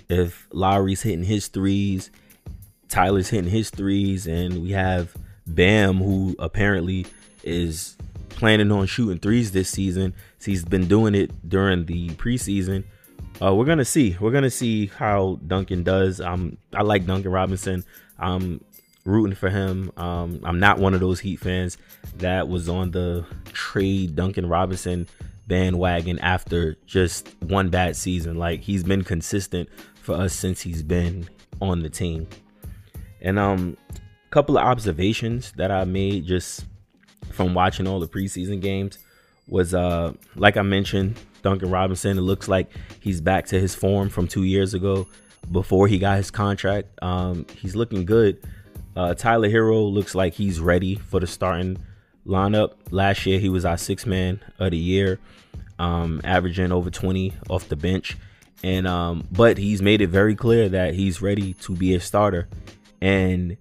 if 0.07 0.47
Lowry's 0.53 1.01
hitting 1.01 1.25
his 1.25 1.50
threes, 1.50 2.11
Tyler's 2.88 3.27
hitting 3.27 3.51
his 3.51 3.69
threes, 3.69 4.25
and 4.25 4.63
we 4.63 4.71
have 4.71 5.13
Bam, 5.45 5.97
who 5.97 6.38
apparently 6.39 7.07
is 7.43 7.97
planning 8.29 8.71
on 8.71 8.85
shooting 8.85 9.19
threes 9.19 9.51
this 9.51 9.69
season. 9.69 10.13
So 10.39 10.51
he's 10.51 10.63
been 10.63 10.88
doing 10.88 11.13
it 11.13 11.50
during 11.50 11.88
the 11.88 12.11
preseason. 12.11 12.85
Uh, 13.41 13.55
we're 13.55 13.65
gonna 13.65 13.86
see. 13.86 14.15
We're 14.19 14.31
gonna 14.31 14.51
see 14.51 14.88
how 14.88 15.39
Duncan 15.48 15.83
does. 15.83 16.21
Um, 16.21 16.57
I 16.74 16.83
like 16.83 17.05
Duncan 17.05 17.31
Robinson. 17.31 17.83
I'm 18.19 18.63
rooting 19.03 19.36
for 19.36 19.50
him. 19.50 19.91
Um, 19.98 20.41
I'm 20.43 20.60
not 20.60 20.77
one 20.77 20.93
of 20.93 21.00
those 21.00 21.19
Heat 21.19 21.39
fans 21.39 21.77
that 22.17 22.48
was 22.48 22.69
on 22.69 22.91
the 22.91 23.25
trade 23.45 24.15
Duncan 24.15 24.48
Robinson 24.48 25.07
bandwagon 25.48 26.19
after 26.19 26.77
just 26.86 27.29
one 27.39 27.69
bad 27.69 27.95
season. 27.95 28.38
Like 28.38 28.62
he's 28.62 28.83
been 28.83 29.03
consistent 29.03 29.69
for 30.01 30.15
us 30.15 30.33
since 30.33 30.62
he's 30.62 30.83
been 30.83 31.27
on 31.60 31.81
the 31.81 31.89
team. 31.89 32.27
And 33.21 33.39
um, 33.39 33.75
a 33.89 34.29
couple 34.29 34.57
of 34.57 34.63
observations 34.63 35.51
that 35.53 35.71
I 35.71 35.83
made 35.83 36.25
just 36.25 36.65
from 37.31 37.53
watching 37.53 37.88
all 37.88 38.00
the 38.00 38.07
preseason 38.07 38.62
games 38.62 39.00
was 39.48 39.74
uh 39.74 40.13
like 40.36 40.57
I 40.57 40.62
mentioned, 40.62 41.17
Duncan 41.41 41.69
Robinson. 41.69 42.17
It 42.17 42.21
looks 42.21 42.48
like 42.48 42.69
he's 43.00 43.21
back 43.21 43.45
to 43.48 43.60
his 43.60 43.75
form 43.75 44.10
from 44.10 44.27
two 44.27 44.43
years 44.43 44.74
ago 44.74 45.07
before 45.51 45.88
he 45.88 45.98
got 45.98 46.17
his 46.17 46.31
contract. 46.31 46.89
Um, 47.01 47.45
he's 47.57 47.75
looking 47.75 48.05
good. 48.05 48.45
Uh, 48.95 49.13
Tyler 49.13 49.50
Herro 49.50 49.91
looks 49.91 50.15
like 50.15 50.33
he's 50.33 50.60
ready 50.60 50.95
for 50.95 51.19
the 51.19 51.27
starting 51.27 51.77
lineup. 52.25 52.74
Last 52.91 53.25
year 53.25 53.39
he 53.39 53.50
was 53.50 53.65
our 53.65 53.77
six 53.77 54.05
man 54.05 54.39
of 54.60 54.71
the 54.71 54.77
year, 54.77 55.19
um, 55.79 56.21
averaging 56.24 56.71
over 56.71 56.89
20 56.89 57.33
off 57.50 57.69
the 57.69 57.75
bench. 57.75 58.17
And 58.63 58.88
um, 58.88 59.27
but 59.31 59.57
he's 59.57 59.81
made 59.81 60.01
it 60.01 60.07
very 60.07 60.36
clear 60.36 60.69
that 60.69 60.93
he's 60.93 61.21
ready 61.21 61.53
to 61.55 61.75
be 61.75 61.95
a 61.95 62.00
starter. 62.00 62.48
And 63.01 63.57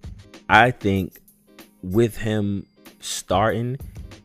I 0.47 0.69
think 0.71 1.19
with 1.81 2.17
him 2.17 2.67
starting, 2.99 3.77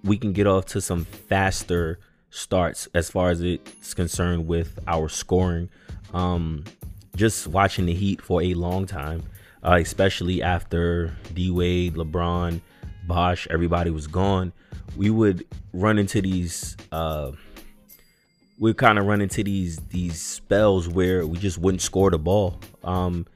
we 0.05 0.19
can 0.19 0.33
get 0.33 0.47
off 0.47 0.67
to 0.67 0.81
some 0.81 1.05
faster 1.05 1.99
starts 2.31 2.89
as 2.95 3.11
far 3.11 3.31
as 3.31 3.41
it's 3.41 3.95
concerned 3.95 4.47
with 4.47 4.79
our 4.87 5.09
scoring. 5.09 5.69
Um, 6.13 6.65
just 7.15 7.47
watching 7.47 7.87
the 7.87 7.95
Heat 7.95 8.21
for 8.21 8.43
a 8.43 8.55
long 8.55 8.87
time, 8.87 9.23
uh, 9.63 9.79
especially 9.81 10.43
after 10.43 11.17
D 11.35 11.51
Wade, 11.51 11.95
LeBron, 11.95 12.61
Bosh, 13.07 13.47
everybody 13.51 13.91
was 13.91 14.07
gone, 14.07 14.53
we 14.97 15.11
would 15.11 15.45
run 15.73 15.99
into 15.99 16.21
these. 16.23 16.77
Uh, 16.93 17.33
we 18.59 18.73
kind 18.73 18.99
of 18.99 19.05
run 19.07 19.21
into 19.21 19.45
these 19.45 19.77
these 19.89 20.21
spells 20.21 20.89
where 20.89 21.27
we 21.27 21.39
just 21.39 21.59
wouldn't 21.59 21.83
score 21.83 22.11
the 22.11 22.19
ball. 22.19 22.61
Um, 22.83 23.27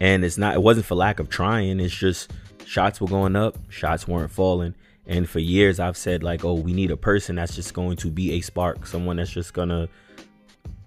and 0.00 0.24
it's 0.24 0.38
not. 0.38 0.54
It 0.54 0.62
wasn't 0.62 0.86
for 0.86 0.94
lack 0.94 1.20
of 1.20 1.28
trying. 1.28 1.80
It's 1.80 1.94
just 1.94 2.32
shots 2.66 3.00
were 3.00 3.06
going 3.06 3.36
up, 3.36 3.56
shots 3.70 4.08
weren't 4.08 4.30
falling. 4.30 4.74
And 5.06 5.28
for 5.28 5.38
years, 5.38 5.78
I've 5.80 5.96
said, 5.96 6.22
like, 6.22 6.44
oh, 6.44 6.54
we 6.54 6.72
need 6.72 6.90
a 6.90 6.96
person 6.96 7.36
that's 7.36 7.54
just 7.54 7.74
going 7.74 7.96
to 7.98 8.10
be 8.10 8.32
a 8.32 8.40
spark, 8.40 8.86
someone 8.86 9.16
that's 9.16 9.30
just 9.30 9.52
to, 9.54 9.88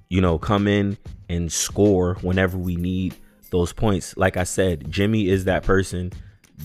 you 0.09 0.21
know, 0.21 0.38
come 0.39 0.67
in 0.67 0.97
and 1.29 1.51
score 1.51 2.15
whenever 2.21 2.57
we 2.57 2.75
need 2.75 3.15
those 3.51 3.74
points. 3.74 4.17
Like 4.17 4.38
I 4.38 4.43
said, 4.43 4.91
Jimmy 4.91 5.27
is 5.27 5.45
that 5.45 5.63
person 5.63 6.12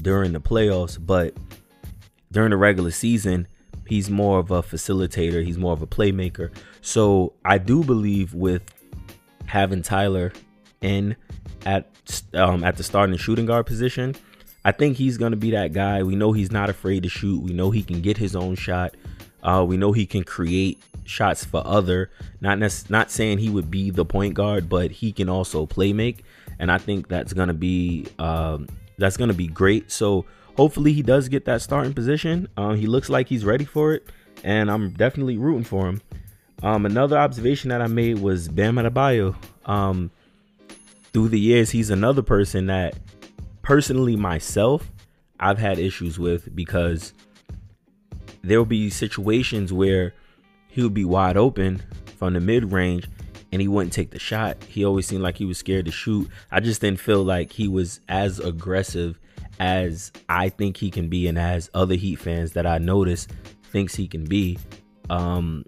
during 0.01 0.33
the 0.33 0.41
playoffs, 0.41 0.99
but 0.99 1.35
during 2.31 2.51
the 2.51 2.57
regular 2.57 2.91
season, 2.91 3.47
he's 3.87 4.09
more 4.09 4.39
of 4.39 4.51
a 4.51 4.63
facilitator, 4.63 5.45
he's 5.45 5.59
more 5.59 5.73
of 5.73 5.83
a 5.83 5.87
playmaker. 5.87 6.51
So 6.81 7.35
I 7.45 7.59
do 7.59 7.85
believe 7.85 8.33
with 8.33 8.63
having 9.47 9.83
Tyler 9.83 10.33
in 10.81 11.15
at 11.67 11.91
um, 12.35 12.65
at 12.65 12.77
the 12.77 12.83
starting 12.83 13.17
shooting 13.17 13.47
guard 13.47 13.67
position, 13.67 14.15
I 14.65 14.73
think 14.73 14.97
he's 14.97 15.19
going 15.19 15.33
to 15.33 15.37
be 15.37 15.51
that 15.53 15.73
guy. 15.73 16.03
We 16.03 16.17
know 16.17 16.33
he's 16.33 16.53
not 16.53 16.71
afraid 16.71 17.03
to 17.03 17.09
shoot. 17.09 17.43
We 17.43 17.53
know 17.53 17.71
he 17.71 17.83
can 17.83 18.01
get 18.01 18.17
his 18.17 18.37
own 18.37 18.55
shot. 18.55 18.95
Uh, 19.43 19.65
we 19.67 19.77
know 19.77 19.93
he 19.93 20.07
can 20.07 20.23
create 20.23 20.81
shots 21.05 21.45
for 21.45 21.67
other. 21.67 22.11
Not 22.41 22.59
nec- 22.59 22.89
not 22.89 23.11
saying 23.11 23.39
he 23.39 23.51
would 23.51 23.71
be 23.71 23.91
the 23.91 24.05
point 24.05 24.35
guard, 24.35 24.69
but 24.69 24.91
he 24.91 25.13
can 25.13 25.29
also 25.29 25.67
play 25.67 25.93
make, 25.93 26.25
and 26.59 26.71
I 26.71 26.79
think 26.79 27.09
that's 27.09 27.33
gonna 27.33 27.55
be 27.55 28.07
um, 28.19 28.69
that's 28.99 29.17
gonna 29.17 29.35
be 29.35 29.49
great. 29.49 29.91
So 29.91 30.27
hopefully 30.57 30.93
he 30.93 31.03
does 31.03 31.29
get 31.29 31.45
that 31.47 31.61
starting 31.61 31.93
position. 31.93 32.49
Uh, 32.57 32.75
he 32.75 32.87
looks 32.87 33.11
like 33.11 33.29
he's 33.29 33.45
ready 33.45 33.65
for 33.65 33.95
it, 33.95 34.07
and 34.45 34.71
I'm 34.71 34.91
definitely 34.91 35.39
rooting 35.39 35.65
for 35.65 35.89
him. 35.89 36.03
Um, 36.63 36.87
another 36.87 37.19
observation 37.19 37.71
that 37.71 37.83
I 37.83 37.89
made 37.89 38.19
was 38.19 38.49
Bam 38.49 38.77
Adebayo. 38.77 39.35
Um, 39.67 40.13
through 41.13 41.29
the 41.29 41.41
years, 41.41 41.71
he's 41.71 41.91
another 41.91 42.23
person 42.23 42.67
that 42.67 42.95
personally 43.63 44.17
myself, 44.17 44.91
I've 45.41 45.59
had 45.59 45.79
issues 45.79 46.19
with 46.19 46.55
because 46.55 47.13
there'll 48.43 48.65
be 48.65 48.91
situations 48.91 49.73
where 49.73 50.15
he 50.69 50.83
would 50.83 50.95
be 50.95 51.05
wide 51.05 51.37
open 51.37 51.83
from 52.17 52.35
the 52.35 52.41
mid 52.41 52.73
range 52.73 53.09
and 53.53 53.61
he 53.61 53.69
wouldn't 53.69 53.93
take 53.93 54.11
the 54.11 54.19
shot. 54.19 54.63
He 54.65 54.85
always 54.85 55.07
seemed 55.07 55.23
like 55.23 55.37
he 55.37 55.45
was 55.45 55.59
scared 55.59 55.87
to 55.87 55.93
shoot. 55.93 56.29
I 56.51 56.61
just 56.61 56.81
didn't 56.81 57.01
feel 57.01 57.23
like 57.23 57.53
he 57.53 57.69
was 57.69 58.01
as 58.09 58.39
aggressive 58.39 59.19
as 59.61 60.11
I 60.29 60.49
think 60.49 60.79
he 60.79 60.91
can 60.91 61.09
be 61.09 61.29
and 61.29 61.39
as 61.39 61.71
other 61.75 61.95
Heat 61.95 62.17
fans 62.17 62.53
that 62.53 62.67
I 62.67 62.79
notice 62.79 63.29
thinks 63.65 63.95
he 63.95 64.09
can 64.09 64.25
be. 64.25 64.59
Um 65.11 65.65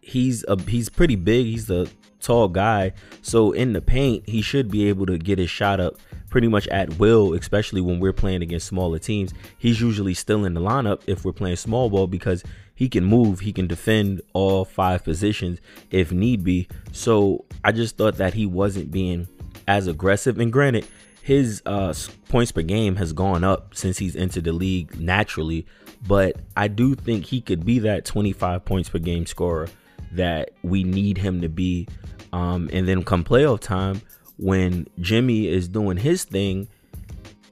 he's 0.00 0.44
a 0.46 0.60
he's 0.62 0.88
pretty 0.88 1.16
big. 1.16 1.46
He's 1.46 1.68
a 1.68 1.88
tall 2.20 2.48
guy. 2.48 2.92
So 3.22 3.52
in 3.52 3.72
the 3.72 3.80
paint, 3.80 4.28
he 4.28 4.42
should 4.42 4.70
be 4.70 4.88
able 4.88 5.06
to 5.06 5.18
get 5.18 5.38
his 5.38 5.50
shot 5.50 5.80
up 5.80 5.96
pretty 6.30 6.48
much 6.48 6.66
at 6.68 6.98
will, 6.98 7.34
especially 7.34 7.80
when 7.80 8.00
we're 8.00 8.12
playing 8.12 8.42
against 8.42 8.66
smaller 8.66 8.98
teams. 8.98 9.32
He's 9.58 9.80
usually 9.80 10.14
still 10.14 10.44
in 10.44 10.54
the 10.54 10.60
lineup 10.60 11.02
if 11.06 11.24
we're 11.24 11.32
playing 11.32 11.56
small 11.56 11.88
ball 11.88 12.06
because 12.06 12.44
he 12.74 12.88
can 12.88 13.04
move, 13.04 13.40
he 13.40 13.52
can 13.52 13.66
defend 13.66 14.20
all 14.32 14.64
five 14.64 15.02
positions 15.02 15.60
if 15.90 16.12
need 16.12 16.44
be. 16.44 16.68
So 16.92 17.44
I 17.64 17.72
just 17.72 17.96
thought 17.96 18.16
that 18.16 18.34
he 18.34 18.46
wasn't 18.46 18.90
being 18.90 19.28
as 19.66 19.86
aggressive. 19.86 20.38
And 20.38 20.52
granted, 20.52 20.86
his 21.22 21.62
uh, 21.66 21.92
points 22.28 22.52
per 22.52 22.62
game 22.62 22.96
has 22.96 23.12
gone 23.12 23.42
up 23.42 23.74
since 23.74 23.98
he's 23.98 24.14
entered 24.14 24.44
the 24.44 24.52
league 24.52 25.00
naturally, 25.00 25.66
but 26.06 26.36
I 26.56 26.68
do 26.68 26.94
think 26.94 27.24
he 27.24 27.40
could 27.40 27.64
be 27.64 27.80
that 27.80 28.04
25 28.04 28.64
points 28.64 28.90
per 28.90 28.98
game 28.98 29.26
scorer 29.26 29.68
that 30.12 30.50
we 30.62 30.84
need 30.84 31.18
him 31.18 31.40
to 31.40 31.48
be. 31.48 31.88
Um, 32.32 32.68
and 32.72 32.86
then 32.86 33.04
come 33.04 33.24
playoff 33.24 33.60
time, 33.60 34.02
when 34.36 34.86
Jimmy 35.00 35.48
is 35.48 35.68
doing 35.68 35.96
his 35.96 36.24
thing, 36.24 36.68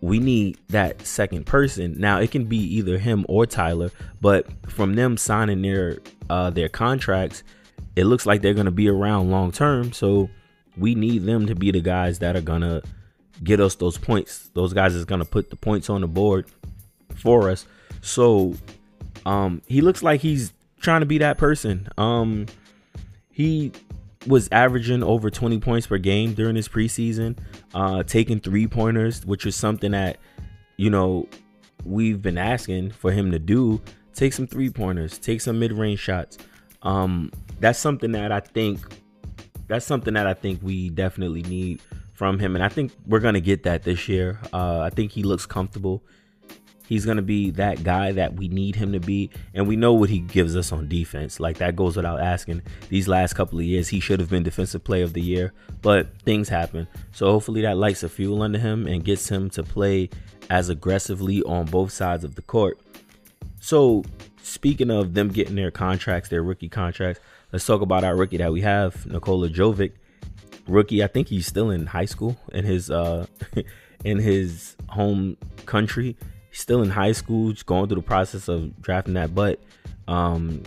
we 0.00 0.18
need 0.18 0.58
that 0.68 1.06
second 1.06 1.46
person. 1.46 1.94
Now 1.98 2.20
it 2.20 2.30
can 2.30 2.44
be 2.44 2.58
either 2.58 2.98
him 2.98 3.24
or 3.28 3.46
Tyler, 3.46 3.90
but 4.20 4.46
from 4.70 4.94
them 4.94 5.16
signing 5.16 5.62
their 5.62 5.98
uh, 6.28 6.50
their 6.50 6.68
contracts, 6.68 7.42
it 7.96 8.04
looks 8.04 8.26
like 8.26 8.42
they're 8.42 8.54
to 8.66 8.72
be 8.72 8.88
around 8.88 9.30
long 9.30 9.50
term. 9.50 9.92
So 9.92 10.28
we 10.76 10.94
need 10.94 11.24
them 11.24 11.46
to 11.46 11.54
be 11.54 11.70
the 11.70 11.80
guys 11.80 12.18
that 12.18 12.36
are 12.36 12.42
to 12.62 12.82
get 13.42 13.60
us 13.60 13.76
those 13.76 13.96
points. 13.96 14.50
Those 14.54 14.72
guys 14.72 14.94
is 14.94 15.04
to 15.20 15.26
put 15.26 15.50
the 15.50 15.56
points 15.56 15.88
on 15.88 16.02
the 16.02 16.08
board 16.08 16.46
for 17.16 17.48
us. 17.48 17.66
So 18.02 18.54
um 19.24 19.62
he 19.66 19.80
looks 19.80 20.02
like 20.02 20.20
he's 20.20 20.52
trying 20.84 21.00
to 21.00 21.06
be 21.06 21.18
that 21.18 21.38
person. 21.38 21.88
Um 21.98 22.46
he 23.30 23.72
was 24.26 24.48
averaging 24.52 25.02
over 25.02 25.28
20 25.28 25.58
points 25.58 25.86
per 25.86 25.98
game 25.98 26.34
during 26.34 26.56
his 26.56 26.68
preseason, 26.68 27.36
uh 27.74 28.02
taking 28.04 28.40
three 28.40 28.66
pointers, 28.66 29.24
which 29.26 29.46
is 29.46 29.56
something 29.56 29.92
that 29.92 30.18
you 30.76 30.90
know 30.90 31.28
we've 31.84 32.22
been 32.22 32.38
asking 32.38 32.90
for 32.90 33.10
him 33.10 33.30
to 33.32 33.38
do. 33.38 33.80
Take 34.14 34.32
some 34.32 34.46
three 34.46 34.70
pointers, 34.70 35.18
take 35.18 35.40
some 35.40 35.58
mid-range 35.58 35.98
shots. 35.98 36.38
Um 36.82 37.32
that's 37.60 37.78
something 37.78 38.12
that 38.12 38.30
I 38.30 38.40
think 38.40 38.78
that's 39.66 39.86
something 39.86 40.14
that 40.14 40.26
I 40.26 40.34
think 40.34 40.60
we 40.62 40.90
definitely 40.90 41.42
need 41.42 41.80
from 42.12 42.38
him, 42.38 42.54
and 42.54 42.64
I 42.64 42.68
think 42.68 42.92
we're 43.06 43.20
gonna 43.20 43.40
get 43.40 43.64
that 43.64 43.82
this 43.82 44.08
year. 44.08 44.38
Uh, 44.52 44.80
I 44.80 44.90
think 44.90 45.12
he 45.12 45.22
looks 45.22 45.46
comfortable. 45.46 46.04
He's 46.86 47.06
gonna 47.06 47.22
be 47.22 47.50
that 47.52 47.82
guy 47.82 48.12
that 48.12 48.34
we 48.34 48.48
need 48.48 48.76
him 48.76 48.92
to 48.92 49.00
be, 49.00 49.30
and 49.54 49.66
we 49.66 49.76
know 49.76 49.92
what 49.94 50.10
he 50.10 50.18
gives 50.18 50.54
us 50.56 50.72
on 50.72 50.88
defense. 50.88 51.40
Like 51.40 51.58
that 51.58 51.76
goes 51.76 51.96
without 51.96 52.20
asking. 52.20 52.62
These 52.88 53.08
last 53.08 53.34
couple 53.34 53.58
of 53.58 53.64
years, 53.64 53.88
he 53.88 54.00
should 54.00 54.20
have 54.20 54.30
been 54.30 54.42
defensive 54.42 54.84
player 54.84 55.04
of 55.04 55.12
the 55.12 55.22
year, 55.22 55.52
but 55.82 56.08
things 56.22 56.48
happen. 56.48 56.86
So 57.12 57.30
hopefully 57.30 57.62
that 57.62 57.76
lights 57.78 58.02
a 58.02 58.08
fuel 58.08 58.42
under 58.42 58.58
him 58.58 58.86
and 58.86 59.04
gets 59.04 59.28
him 59.28 59.50
to 59.50 59.62
play 59.62 60.10
as 60.50 60.68
aggressively 60.68 61.42
on 61.44 61.66
both 61.66 61.92
sides 61.92 62.24
of 62.24 62.34
the 62.34 62.42
court. 62.42 62.78
So 63.60 64.04
speaking 64.42 64.90
of 64.90 65.14
them 65.14 65.28
getting 65.28 65.56
their 65.56 65.70
contracts, 65.70 66.28
their 66.28 66.42
rookie 66.42 66.68
contracts, 66.68 67.20
let's 67.52 67.66
talk 67.66 67.80
about 67.80 68.04
our 68.04 68.14
rookie 68.14 68.36
that 68.36 68.52
we 68.52 68.60
have, 68.60 69.06
Nikola 69.06 69.48
Jovic 69.48 69.92
rookie. 70.68 71.02
I 71.02 71.06
think 71.06 71.28
he's 71.28 71.46
still 71.46 71.70
in 71.70 71.86
high 71.86 72.04
school 72.04 72.36
in 72.52 72.64
his 72.64 72.90
uh 72.90 73.26
in 74.04 74.18
his 74.18 74.76
home 74.88 75.36
country. 75.66 76.16
He's 76.54 76.60
still 76.60 76.84
in 76.84 76.90
high 76.90 77.10
school, 77.10 77.50
just 77.50 77.66
going 77.66 77.88
through 77.88 77.96
the 77.96 78.02
process 78.02 78.46
of 78.46 78.80
drafting 78.80 79.14
that. 79.14 79.34
But 79.34 79.60
um 80.06 80.62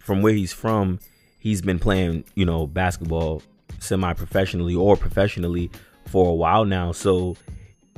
from 0.00 0.20
where 0.20 0.34
he's 0.34 0.52
from, 0.52 0.98
he's 1.38 1.62
been 1.62 1.78
playing, 1.78 2.24
you 2.34 2.44
know, 2.44 2.66
basketball 2.66 3.42
semi-professionally 3.78 4.74
or 4.74 4.94
professionally 4.94 5.70
for 6.06 6.28
a 6.28 6.34
while 6.34 6.66
now. 6.66 6.92
So 6.92 7.38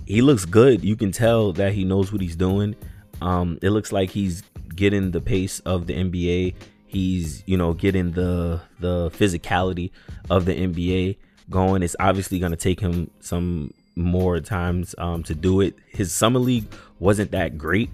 he 0.07 0.23
looks 0.23 0.45
good. 0.45 0.85
You 0.85 0.95
can 0.95 1.11
tell 1.11 1.53
that 1.55 1.73
he 1.73 1.85
knows 1.85 2.13
what 2.13 2.21
he's 2.21 2.37
doing. 2.37 2.77
Um, 3.21 3.59
it 3.63 3.71
looks 3.71 3.91
like 3.91 4.11
he's 4.11 4.45
getting 4.77 5.11
the 5.11 5.21
pace 5.21 5.59
of 5.61 5.89
the 5.89 5.95
NBA. 5.95 6.55
He's, 6.87 7.43
you 7.47 7.57
know, 7.57 7.73
getting 7.73 8.13
the 8.13 8.61
the 8.79 9.11
physicality 9.11 9.91
of 10.31 10.45
the 10.45 10.55
NBA 10.55 11.17
going. 11.51 11.83
It's 11.83 11.97
obviously 11.99 12.39
going 12.39 12.53
to 12.53 12.57
take 12.57 12.79
him 12.79 13.11
some 13.19 13.75
more 13.97 14.41
times 14.41 14.95
um, 14.99 15.23
to 15.25 15.35
do 15.35 15.61
it. 15.61 15.77
His 15.89 16.13
summer 16.13 16.39
league 16.39 16.73
wasn't 16.99 17.31
that 17.33 17.59
great, 17.59 17.91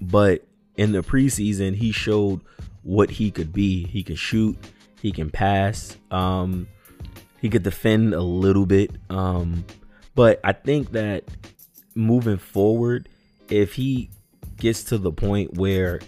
but 0.00 0.44
in 0.76 0.92
the 0.92 1.02
preseason, 1.02 1.74
he 1.74 1.92
showed 1.92 2.40
what 2.82 3.10
he 3.10 3.30
could 3.30 3.52
be. 3.52 3.86
He 3.86 4.02
can 4.02 4.16
shoot, 4.16 4.56
he 5.00 5.12
can 5.12 5.30
pass, 5.30 5.96
um, 6.10 6.68
he 7.40 7.48
could 7.48 7.62
defend 7.62 8.14
a 8.14 8.22
little 8.22 8.66
bit. 8.66 8.90
Um, 9.10 9.64
but 10.14 10.40
I 10.44 10.52
think 10.52 10.92
that 10.92 11.24
moving 11.94 12.38
forward, 12.38 13.08
if 13.48 13.74
he 13.74 14.10
gets 14.56 14.84
to 14.84 14.98
the 14.98 15.12
point 15.12 15.54
where 15.54 16.00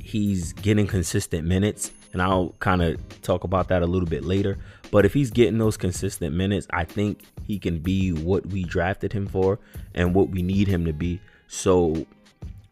he's 0.00 0.52
getting 0.52 0.86
consistent 0.86 1.46
minutes, 1.46 1.92
and 2.12 2.22
I'll 2.22 2.54
kind 2.60 2.82
of 2.82 3.22
talk 3.22 3.44
about 3.44 3.68
that 3.68 3.82
a 3.82 3.86
little 3.86 4.08
bit 4.08 4.24
later. 4.24 4.58
But 4.90 5.04
if 5.04 5.12
he's 5.12 5.30
getting 5.30 5.58
those 5.58 5.76
consistent 5.76 6.34
minutes, 6.34 6.66
I 6.70 6.84
think 6.84 7.24
he 7.42 7.58
can 7.58 7.78
be 7.80 8.12
what 8.12 8.46
we 8.46 8.62
drafted 8.62 9.12
him 9.12 9.26
for 9.26 9.58
and 9.94 10.14
what 10.14 10.30
we 10.30 10.42
need 10.42 10.68
him 10.68 10.84
to 10.84 10.92
be. 10.92 11.20
So 11.48 12.06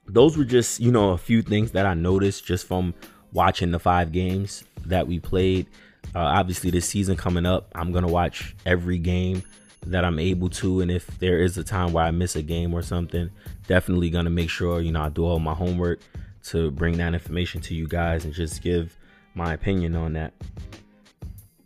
those 0.07 0.37
were 0.37 0.45
just, 0.45 0.81
you 0.81 0.93
know, 0.93 1.11
a 1.11 1.19
few 1.19 1.43
things 1.43 1.73
that 1.73 1.87
I 1.87 1.95
noticed 1.95 2.45
just 2.45 2.67
from 2.67 2.95
watching 3.33 3.71
the 3.71 3.79
five 3.79 4.13
games 4.13 4.65
that 4.87 5.07
we 5.07 5.19
played. 5.19 5.67
Uh, 6.15 6.21
obviously, 6.21 6.71
this 6.71 6.87
season 6.87 7.17
coming 7.17 7.47
up, 7.47 7.71
I'm 7.75 7.93
going 7.93 8.05
to 8.05 8.13
watch 8.13 8.55
every 8.67 8.99
game 8.99 9.43
that 9.87 10.05
I'm 10.05 10.19
able 10.19 10.49
to. 10.51 10.81
And 10.81 10.91
if 10.91 11.07
there 11.19 11.39
is 11.39 11.57
a 11.57 11.65
time 11.65 11.93
where 11.93 12.05
I 12.05 12.11
miss 12.11 12.37
a 12.37 12.43
game 12.43 12.75
or 12.75 12.83
something, 12.83 13.31
definitely 13.67 14.11
going 14.11 14.25
to 14.25 14.31
make 14.31 14.51
sure, 14.51 14.81
you 14.81 14.93
know, 14.93 15.03
I 15.03 15.09
do 15.09 15.25
all 15.25 15.39
my 15.39 15.55
homework 15.55 16.01
to 16.45 16.71
bring 16.73 16.99
that 16.99 17.15
information 17.15 17.61
to 17.63 17.75
you 17.75 17.87
guys 17.87 18.25
and 18.25 18.35
just 18.35 18.63
give 18.63 18.97
my 19.35 19.55
opinion 19.55 19.95
on 19.97 20.13
that. 20.15 20.35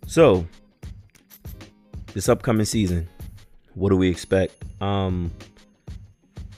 So, 0.06 0.46
this 2.14 2.28
upcoming 2.28 2.66
season, 2.66 3.08
what 3.74 3.90
do 3.90 3.96
we 3.96 4.08
expect? 4.08 4.54
Um, 4.80 5.32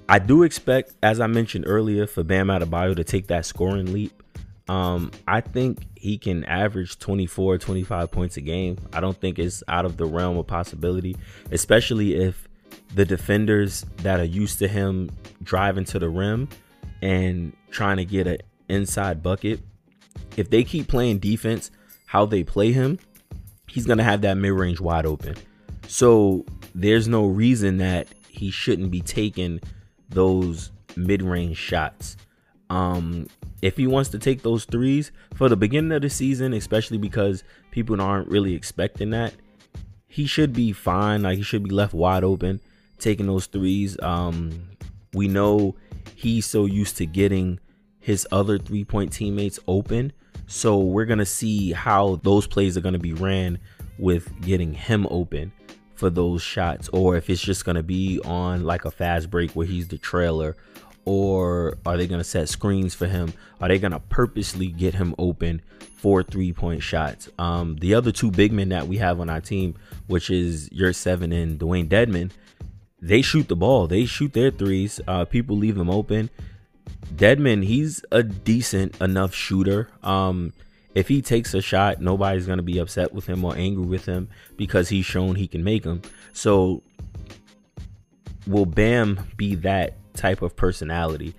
I 0.09 0.18
do 0.18 0.42
expect, 0.42 0.94
as 1.03 1.21
I 1.21 1.27
mentioned 1.27 1.64
earlier, 1.66 2.07
for 2.07 2.25
Bam 2.25 2.49
Adebayo 2.49 2.97
to 2.97 3.05
take 3.05 3.27
that 3.27 3.44
scoring 3.44 3.92
leap. 3.92 4.23
Um, 4.68 5.11
I 5.27 5.40
think 5.40 5.87
he 5.97 6.18
can 6.18 6.44
average 6.44 6.99
24, 6.99 7.59
25 7.59 8.11
points 8.11 8.37
a 8.37 8.40
game. 8.40 8.79
I 8.92 9.01
don't 9.01 9.18
think 9.18 9.38
it's 9.38 9.62
out 9.68 9.85
of 9.85 9.97
the 9.97 10.07
realm 10.07 10.38
of 10.38 10.47
possibility, 10.47 11.16
especially 11.51 12.14
if 12.14 12.49
the 12.94 13.05
defenders 13.05 13.85
that 13.99 14.21
are 14.21 14.25
used 14.25 14.59
to 14.61 14.68
him 14.68 15.11
driving 15.42 15.85
to 15.87 15.99
the 15.99 16.09
rim 16.09 16.49
and 17.03 17.53
trying 17.71 17.99
to 17.99 18.05
get 18.05 18.27
an 18.27 18.38
inside 18.68 19.23
bucket, 19.23 19.61
if 20.37 20.51
they 20.51 20.64
keep 20.64 20.88
playing 20.88 21.18
defense 21.18 21.71
how 22.07 22.25
they 22.25 22.42
play 22.42 22.73
him, 22.73 22.99
he's 23.68 23.87
going 23.87 23.99
to 23.99 24.05
have 24.05 24.23
that 24.23 24.37
mid 24.37 24.53
range 24.53 24.81
wide 24.81 25.05
open. 25.07 25.35
So 25.87 26.47
there's 26.75 27.09
no 27.09 27.27
reason 27.27 27.79
that 27.79 28.09
he 28.29 28.51
shouldn't 28.51 28.90
be 28.90 29.01
taking 29.01 29.61
those 30.09 30.71
mid 30.97 31.23
range 31.23 31.57
shots. 31.57 32.16
Um, 32.71 33.29
if 33.62 33.77
he 33.77 33.87
wants 33.87 34.11
to 34.11 34.18
take 34.18 34.42
those 34.42 34.64
threes 34.64 35.11
for 35.35 35.49
the 35.49 35.57
beginning 35.57 35.92
of 35.92 36.03
the 36.03 36.11
season, 36.11 36.53
especially 36.53 36.99
because 36.99 37.42
people 37.71 38.01
aren't 38.01 38.29
really 38.29 38.55
expecting 38.55 39.11
that, 39.11 39.35
he 40.07 40.27
should 40.27 40.53
be 40.53 40.73
fine. 40.73 41.23
Like 41.23 41.38
he 41.38 41.42
should 41.42 41.64
be 41.64 41.71
left 41.71 41.94
wide 41.94 42.25
open 42.25 42.61
taking 42.99 43.27
those 43.27 43.47
threes. 43.47 43.99
Um, 44.01 44.68
we 45.14 45.29
know 45.29 45.77
he's 46.14 46.47
so 46.47 46.66
used 46.66 46.97
to 46.99 47.07
getting 47.07 47.61
his 48.01 48.27
other 48.33 48.59
three 48.59 48.85
point 48.85 49.12
teammates 49.12 49.59
open 49.66 50.12
so 50.47 50.79
we're 50.79 51.05
to 51.18 51.27
see 51.27 51.73
how 51.73 52.18
those 52.23 52.47
plays 52.47 52.77
are 52.77 52.81
to 52.94 52.99
be 52.99 53.12
ran 53.12 53.59
with 53.99 54.40
getting 54.40 54.73
him 54.73 55.07
open 55.11 55.53
for 55.98 56.11
those 56.11 56.42
shots 56.42 56.88
or 56.92 57.16
if 57.16 57.28
it's 57.28 57.42
just 57.42 57.64
to 57.64 57.82
be 57.82 58.20
on 58.24 58.64
like 58.64 58.84
a 58.84 58.90
fast 58.90 59.30
break 59.30 59.50
where 59.52 59.66
he's 59.66 59.88
the 59.88 59.98
trailer 59.98 60.56
or 61.04 61.78
are 61.87 61.96
they 61.96 62.06
going 62.06 62.20
to 62.20 62.24
set 62.24 62.48
screens 62.48 62.94
for 62.94 63.06
him? 63.06 63.32
Are 63.61 63.68
they 63.68 63.78
going 63.78 63.92
to 63.92 64.00
purposely 64.00 64.68
get 64.68 64.94
him 64.94 65.14
open 65.18 65.62
for 65.96 66.22
three 66.22 66.52
point 66.52 66.82
shots? 66.82 67.28
Um, 67.38 67.76
the 67.76 67.94
other 67.94 68.12
two 68.12 68.30
big 68.30 68.52
men 68.52 68.68
that 68.68 68.87
we 68.87 68.98
have 68.98 69.20
on 69.20 69.28
our 69.28 69.40
team 69.40 69.74
which 70.06 70.30
is 70.30 70.68
Yurtseven 70.70 71.34
and 71.34 71.58
Dewayne 71.58 71.88
Dedmon 71.88 72.30
they 73.00 73.22
shoot 73.22 73.48
the 73.48 73.56
ball. 73.56 73.87
They 73.87 74.04
shoot 74.04 74.32
their 74.32 74.50
threes. 74.50 75.00
Uh, 75.06 75.24
people 75.24 75.56
leave 75.56 75.76
them 75.76 75.90
open. 75.90 76.30
Dedmon, 77.14 77.64
he's 77.64 78.04
a 78.11 78.22
decent 78.22 79.00
enough 79.00 79.34
shooter. 79.34 79.88
Um, 80.02 80.52
if 80.94 81.09
he 81.09 81.22
takes 81.22 81.55
a 81.55 81.61
shot, 81.61 82.01
nobody's 82.01 82.46
gonna 82.46 82.62
be 82.62 82.79
upset 82.79 83.12
with 83.12 83.27
him 83.27 83.44
or 83.44 83.57
angry 83.57 83.85
with 83.85 84.07
him 84.07 84.29
because 84.57 84.88
he's 84.88 85.07
shown 85.07 85.35
he 85.37 85.46
can 85.46 85.62
make 85.64 85.83
them. 85.83 86.03
So, 86.33 86.83
will 88.46 88.66
Bam 88.66 89.20
be 89.37 89.55
that 89.57 89.94
type 90.14 90.42
of 90.42 90.57
personality? 90.57 91.35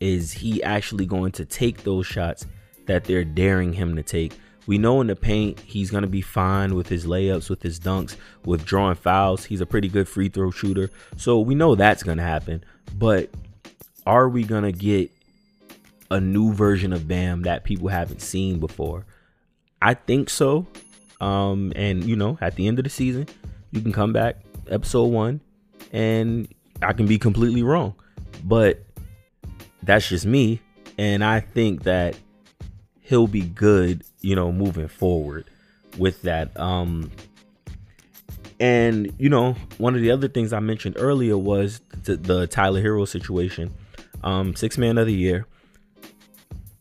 Is 0.00 0.32
he 0.32 0.62
actually 0.62 1.06
going 1.06 1.32
to 1.32 1.44
take 1.44 1.84
those 1.84 2.06
shots 2.06 2.46
that 2.86 3.04
they're 3.04 3.24
daring 3.24 3.72
him 3.72 3.96
to 3.96 4.02
take? 4.02 4.34
We 4.66 4.78
know 4.78 5.00
in 5.00 5.08
the 5.08 5.16
paint 5.16 5.60
he's 5.60 5.90
going 5.90 6.02
to 6.02 6.08
be 6.08 6.22
fine 6.22 6.74
with 6.74 6.88
his 6.88 7.06
layups, 7.06 7.50
with 7.50 7.62
his 7.62 7.78
dunks, 7.78 8.16
with 8.44 8.64
drawing 8.64 8.96
fouls. 8.96 9.44
He's 9.44 9.60
a 9.60 9.66
pretty 9.66 9.88
good 9.88 10.08
free 10.08 10.28
throw 10.28 10.50
shooter. 10.50 10.90
So 11.16 11.40
we 11.40 11.54
know 11.54 11.74
that's 11.74 12.02
going 12.02 12.18
to 12.18 12.24
happen. 12.24 12.64
But 12.96 13.30
are 14.06 14.28
we 14.28 14.44
going 14.44 14.64
to 14.64 14.72
get 14.72 15.10
a 16.14 16.20
new 16.20 16.52
version 16.52 16.92
of 16.92 17.08
Bam 17.08 17.42
that 17.42 17.64
people 17.64 17.88
haven't 17.88 18.22
seen 18.22 18.60
before? 18.60 19.04
I 19.82 19.94
think 19.94 20.30
so. 20.30 20.66
Um, 21.20 21.72
and 21.74 22.04
you 22.04 22.16
know, 22.16 22.38
at 22.40 22.54
the 22.54 22.68
end 22.68 22.78
of 22.78 22.84
the 22.84 22.90
season, 22.90 23.26
you 23.72 23.80
can 23.80 23.92
come 23.92 24.12
back 24.12 24.36
episode 24.70 25.06
one, 25.06 25.40
and 25.92 26.48
I 26.80 26.92
can 26.92 27.06
be 27.06 27.18
completely 27.18 27.62
wrong, 27.62 27.94
but 28.44 28.84
that's 29.82 30.08
just 30.08 30.24
me, 30.24 30.60
and 30.96 31.24
I 31.24 31.40
think 31.40 31.82
that 31.82 32.16
he'll 33.00 33.26
be 33.26 33.42
good, 33.42 34.04
you 34.20 34.36
know, 34.36 34.52
moving 34.52 34.88
forward 34.88 35.46
with 35.98 36.22
that. 36.22 36.58
Um, 36.58 37.10
and 38.60 39.12
you 39.18 39.28
know, 39.28 39.54
one 39.78 39.94
of 39.94 40.00
the 40.00 40.10
other 40.10 40.28
things 40.28 40.52
I 40.52 40.60
mentioned 40.60 40.96
earlier 40.98 41.36
was 41.36 41.80
the, 42.04 42.16
the 42.16 42.46
Tyler 42.46 42.82
Herro 42.82 43.06
situation. 43.06 43.74
Um, 44.22 44.54
six 44.54 44.78
man 44.78 44.98
of 44.98 45.06
the 45.06 45.14
year. 45.14 45.46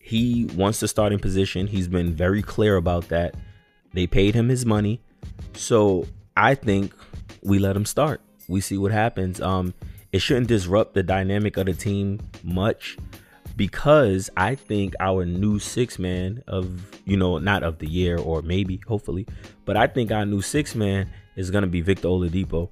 He 0.06 0.50
wants 0.56 0.82
the 0.82 0.90
starting 0.90 1.18
position. 1.18 1.68
He's 1.68 1.88
been 1.88 2.14
very 2.14 2.42
clear 2.42 2.76
about 2.76 3.08
that. 3.08 3.36
They 3.94 4.06
paid 4.06 4.36
him 4.36 4.50
his 4.50 4.66
money. 4.66 5.00
So 5.54 6.06
I 6.36 6.56
think 6.56 6.94
we 7.42 7.58
let 7.58 7.74
him 7.74 7.86
start. 7.86 8.20
We 8.50 8.60
see 8.60 8.78
what 8.78 8.92
happens. 8.92 9.40
Um, 9.40 9.74
it 10.12 10.20
shouldn't 10.20 10.48
disrupt 10.48 10.94
the 10.94 11.04
dynamic 11.04 11.56
of 11.56 11.68
the 11.68 11.74
team 11.74 12.20
much 12.44 12.98
because 13.56 14.30
I 14.36 14.56
think 14.56 14.94
our 15.00 15.24
new 15.26 15.58
six 15.58 15.98
man 15.98 16.44
of 16.48 16.82
you 17.06 17.16
know 17.16 17.38
not 17.38 17.64
of 17.64 17.80
the 17.80 17.88
year 17.88 18.18
or 18.18 18.42
maybe 18.42 18.82
hopefully, 18.86 19.26
but 19.64 19.78
I 19.78 19.88
think 19.88 20.12
our 20.12 20.26
new 20.26 20.42
six 20.42 20.76
man 20.76 21.10
is 21.38 21.50
gonna 21.50 21.68
be 21.68 21.80
Victor 21.80 22.10
Oladipo. 22.10 22.70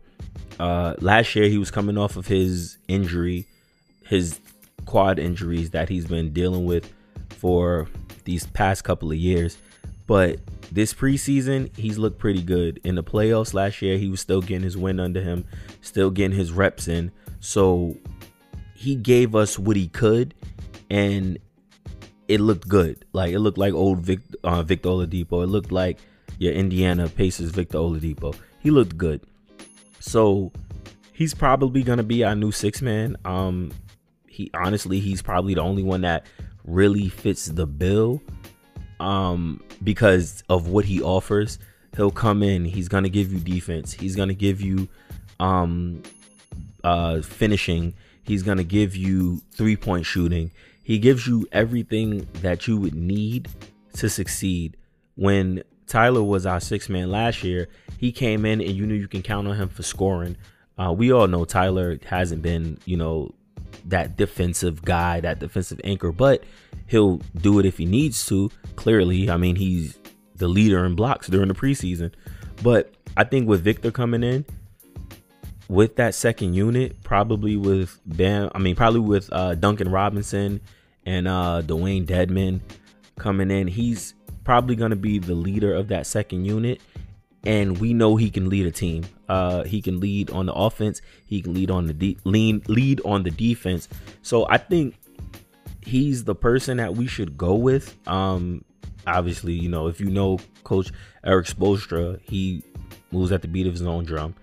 Uh, 0.60 0.96
last 1.00 1.34
year 1.34 1.48
he 1.48 1.58
was 1.58 1.72
coming 1.72 1.98
off 1.98 2.18
of 2.18 2.28
his 2.28 2.78
injury, 2.90 3.48
his 4.06 4.42
quad 4.86 5.18
injuries 5.18 5.70
that 5.70 5.88
he's 5.88 6.06
been 6.06 6.34
dealing 6.34 6.66
with 6.66 6.92
for 7.42 7.88
these 8.24 8.46
past 8.46 8.84
couple 8.84 9.10
of 9.10 9.18
years, 9.18 9.58
but 10.06 10.40
this 10.72 10.94
preseason 10.94 11.76
he's 11.76 11.98
looked 11.98 12.20
pretty 12.20 12.44
good. 12.44 12.80
In 12.84 12.94
the 12.94 13.04
playoffs 13.04 13.56
last 13.56 13.82
year, 13.82 13.98
he 13.98 14.10
was 14.10 14.22
still 14.22 14.42
getting 14.42 14.62
his 14.62 14.78
win 14.78 15.00
under 15.00 15.22
him, 15.22 15.46
still 15.82 16.12
getting 16.12 16.38
his 16.38 16.52
reps 16.52 16.88
in. 16.88 17.12
So 17.40 17.98
he 18.76 18.94
gave 18.94 19.36
us 19.36 19.58
what 19.58 19.76
he 19.76 19.88
could 19.88 20.36
and 20.92 21.40
it 22.28 22.40
looked 22.40 22.68
good. 22.68 23.04
Like 23.12 23.34
it 23.34 23.40
looked 23.40 23.58
like 23.58 23.74
old 23.74 24.00
Vic, 24.00 24.20
uh, 24.44 24.62
Victor 24.62 24.90
Oladipo. 24.90 25.44
It 25.44 25.48
looked 25.48 25.72
like 25.72 25.98
your 26.38 26.54
Indiana 26.54 27.10
Pacers 27.10 27.50
Victor 27.50 27.80
Oladipo. 27.80 28.36
He 28.60 28.70
looked 28.70 28.98
good. 28.98 29.22
So 30.00 30.52
he's 31.12 31.34
probably 31.34 31.82
gonna 31.82 32.04
be 32.04 32.24
our 32.24 32.36
new 32.36 32.52
six 32.52 32.84
man. 32.84 33.18
Um, 33.26 33.72
he 34.28 34.52
honestly 34.54 35.00
he's 35.00 35.24
probably 35.24 35.56
the 35.56 35.62
only 35.62 35.84
one 35.84 36.02
that 36.02 36.28
really 36.66 37.10
fits 37.10 37.46
the 37.46 37.66
bill. 37.66 38.22
Um, 39.00 39.64
because 39.84 40.44
of 40.48 40.68
what 40.68 40.86
he 40.86 41.02
offers, 41.02 41.58
he'll 41.96 42.12
come 42.12 42.44
in. 42.44 42.66
He's 42.66 42.88
gonna 42.88 43.10
give 43.10 43.34
you 43.34 43.40
defense. 43.40 43.92
He's 43.94 44.16
gonna 44.16 44.36
give 44.36 44.62
you 44.62 44.88
um 45.40 46.04
uh 46.84 47.22
finishing. 47.22 47.94
He's 48.24 48.44
gonna 48.44 48.64
give 48.64 48.96
you 48.96 49.42
three 49.52 49.76
point 49.76 50.06
shooting 50.06 50.52
he 50.84 51.00
gives 51.00 51.28
you 51.28 51.48
everything 51.52 52.28
that 52.42 52.68
you 52.68 52.78
would 52.78 52.96
need 52.96 53.48
to 53.94 54.10
succeed. 54.10 54.78
When 55.16 55.64
Tyler 55.88 56.24
was 56.24 56.46
our 56.46 56.60
six 56.60 56.90
man 56.90 57.12
last 57.12 57.44
year, 57.44 57.70
he 57.98 58.12
came 58.12 58.46
in 58.46 58.62
and 58.62 58.72
you 58.72 58.86
knew 58.86 58.96
you 58.96 59.08
can 59.08 59.22
count 59.22 59.48
on 59.48 59.56
him 59.56 59.70
for 59.70 59.84
scoring. 59.84 60.36
Uh, 60.78 60.92
we 60.92 61.12
all 61.12 61.28
know 61.28 61.46
Tyler 61.46 62.00
hasn't 62.06 62.42
been, 62.42 62.78
you 62.86 62.98
know, 62.98 63.34
that 63.86 64.18
defensive 64.18 64.84
guy, 64.84 65.20
that 65.20 65.40
defensive 65.40 65.82
anchor, 65.84 66.12
but 66.12 66.44
he'll 66.88 67.18
do 67.36 67.60
it 67.60 67.66
if 67.66 67.78
he 67.78 67.86
needs 67.86 68.26
to. 68.28 68.52
Clearly, 68.76 69.30
I 69.30 69.38
mean, 69.38 69.56
he's 69.56 69.98
the 70.36 70.48
leader 70.48 70.86
in 70.86 70.96
blocks 70.96 71.28
during 71.28 71.48
the 71.48 71.54
preseason. 71.54 72.12
But 72.64 72.94
I 73.18 73.24
think 73.24 73.48
with 73.48 73.64
Victor 73.64 73.92
coming 73.92 74.24
in, 74.24 74.46
with 75.68 75.96
that 75.96 76.14
second 76.14 76.54
unit, 76.54 77.02
probably 77.04 77.56
with 77.56 78.00
Bam, 78.06 78.52
I 78.54 78.60
mean, 78.60 78.76
probably 78.76 79.00
with 79.00 79.32
uh, 79.32 79.56
Duncan 79.56 79.90
Robinson 79.90 80.60
and 81.06 81.28
uh, 81.28 81.62
Dewayne 81.66 82.06
Dedmon 82.06 82.60
coming 83.18 83.50
in, 83.50 83.68
he's 83.68 84.14
probably 84.44 84.76
going 84.76 84.90
to 84.90 84.98
be 84.98 85.18
the 85.18 85.36
leader 85.36 85.74
of 85.74 85.88
that 85.88 86.06
second 86.06 86.46
unit. 86.46 86.82
And 87.44 87.80
we 87.80 87.94
know 87.94 88.16
he 88.16 88.30
can 88.30 88.50
lead 88.50 88.68
a 88.68 88.72
team. 88.72 89.04
Uh, 89.28 89.64
he 89.64 89.82
can 89.82 90.00
lead 90.00 90.30
on 90.30 90.46
the 90.46 90.54
offense. 90.54 91.02
He 91.26 91.42
can 91.42 91.54
lead 91.54 91.72
on 91.72 91.88
the 91.88 91.94
de- 91.94 92.18
lean 92.24 92.62
lead 92.68 93.02
on 93.04 93.24
the 93.24 93.32
defense. 93.32 93.88
So 94.22 94.48
I 94.48 94.58
think 94.58 94.96
he's 95.82 96.24
the 96.24 96.36
person 96.36 96.78
that 96.78 96.96
we 96.96 97.08
should 97.08 97.38
go 97.38 97.56
with. 97.56 97.98
Um, 98.08 98.64
obviously, 99.08 99.54
you 99.54 99.70
know, 99.70 99.88
if 99.88 100.00
you 100.00 100.10
know 100.10 100.40
Coach 100.64 100.92
Erik 101.24 101.48
Spoelstra, 101.48 102.20
he 102.22 102.64
moves 103.12 103.32
at 103.32 103.42
the 103.42 103.48
beat 103.48 103.68
of 103.68 103.74
his 103.74 103.82
own 103.82 104.06
drum. 104.06 104.36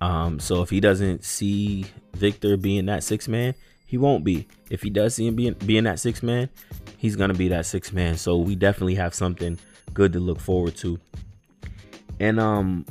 Um, 0.00 0.38
so 0.40 0.62
if 0.62 0.70
he 0.70 0.80
doesn't 0.80 1.24
see 1.24 1.86
Victor 2.14 2.56
being 2.56 2.86
that 2.86 3.04
six 3.04 3.28
man, 3.28 3.54
he 3.86 3.98
won't 3.98 4.24
be. 4.24 4.48
If 4.70 4.82
he 4.82 4.90
does 4.90 5.14
see 5.14 5.26
him 5.26 5.36
being 5.36 5.54
being 5.54 5.84
that 5.84 6.00
six 6.00 6.22
man, 6.22 6.48
he's 6.96 7.14
gonna 7.16 7.34
be 7.34 7.48
that 7.48 7.66
six 7.66 7.92
man. 7.92 8.16
So 8.16 8.38
we 8.38 8.54
definitely 8.54 8.96
have 8.96 9.14
something 9.14 9.58
good 9.94 10.12
to 10.14 10.20
look 10.20 10.40
forward 10.40 10.76
to. 10.76 10.98
And 12.22 12.38
um, 12.38 12.86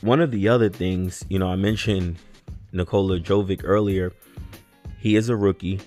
one 0.00 0.20
of 0.20 0.32
the 0.32 0.48
other 0.48 0.68
things, 0.68 1.24
you 1.28 1.38
know, 1.38 1.46
I 1.46 1.54
mentioned 1.54 2.16
Nikola 2.72 3.20
Jovic 3.20 3.60
earlier. 3.62 4.12
He 4.98 5.14
is 5.14 5.28
a 5.28 5.36
rookie. 5.36 5.80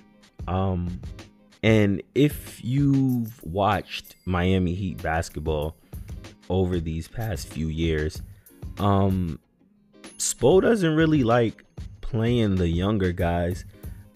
Um, 0.47 1.01
and 1.61 2.01
if 2.15 2.63
you've 2.63 3.43
watched 3.43 4.15
Miami 4.23 4.75
Heat 4.75 5.03
basketball 5.03 5.75
over 6.49 6.79
these 6.79 7.09
past 7.09 7.49
few 7.49 7.67
years, 7.67 8.21
um, 8.77 9.39
Spo 10.17 10.61
doesn't 10.61 10.95
really 10.95 11.23
like 11.23 11.65
playing 11.99 12.55
the 12.55 12.69
younger 12.69 13.11
guys. 13.11 13.65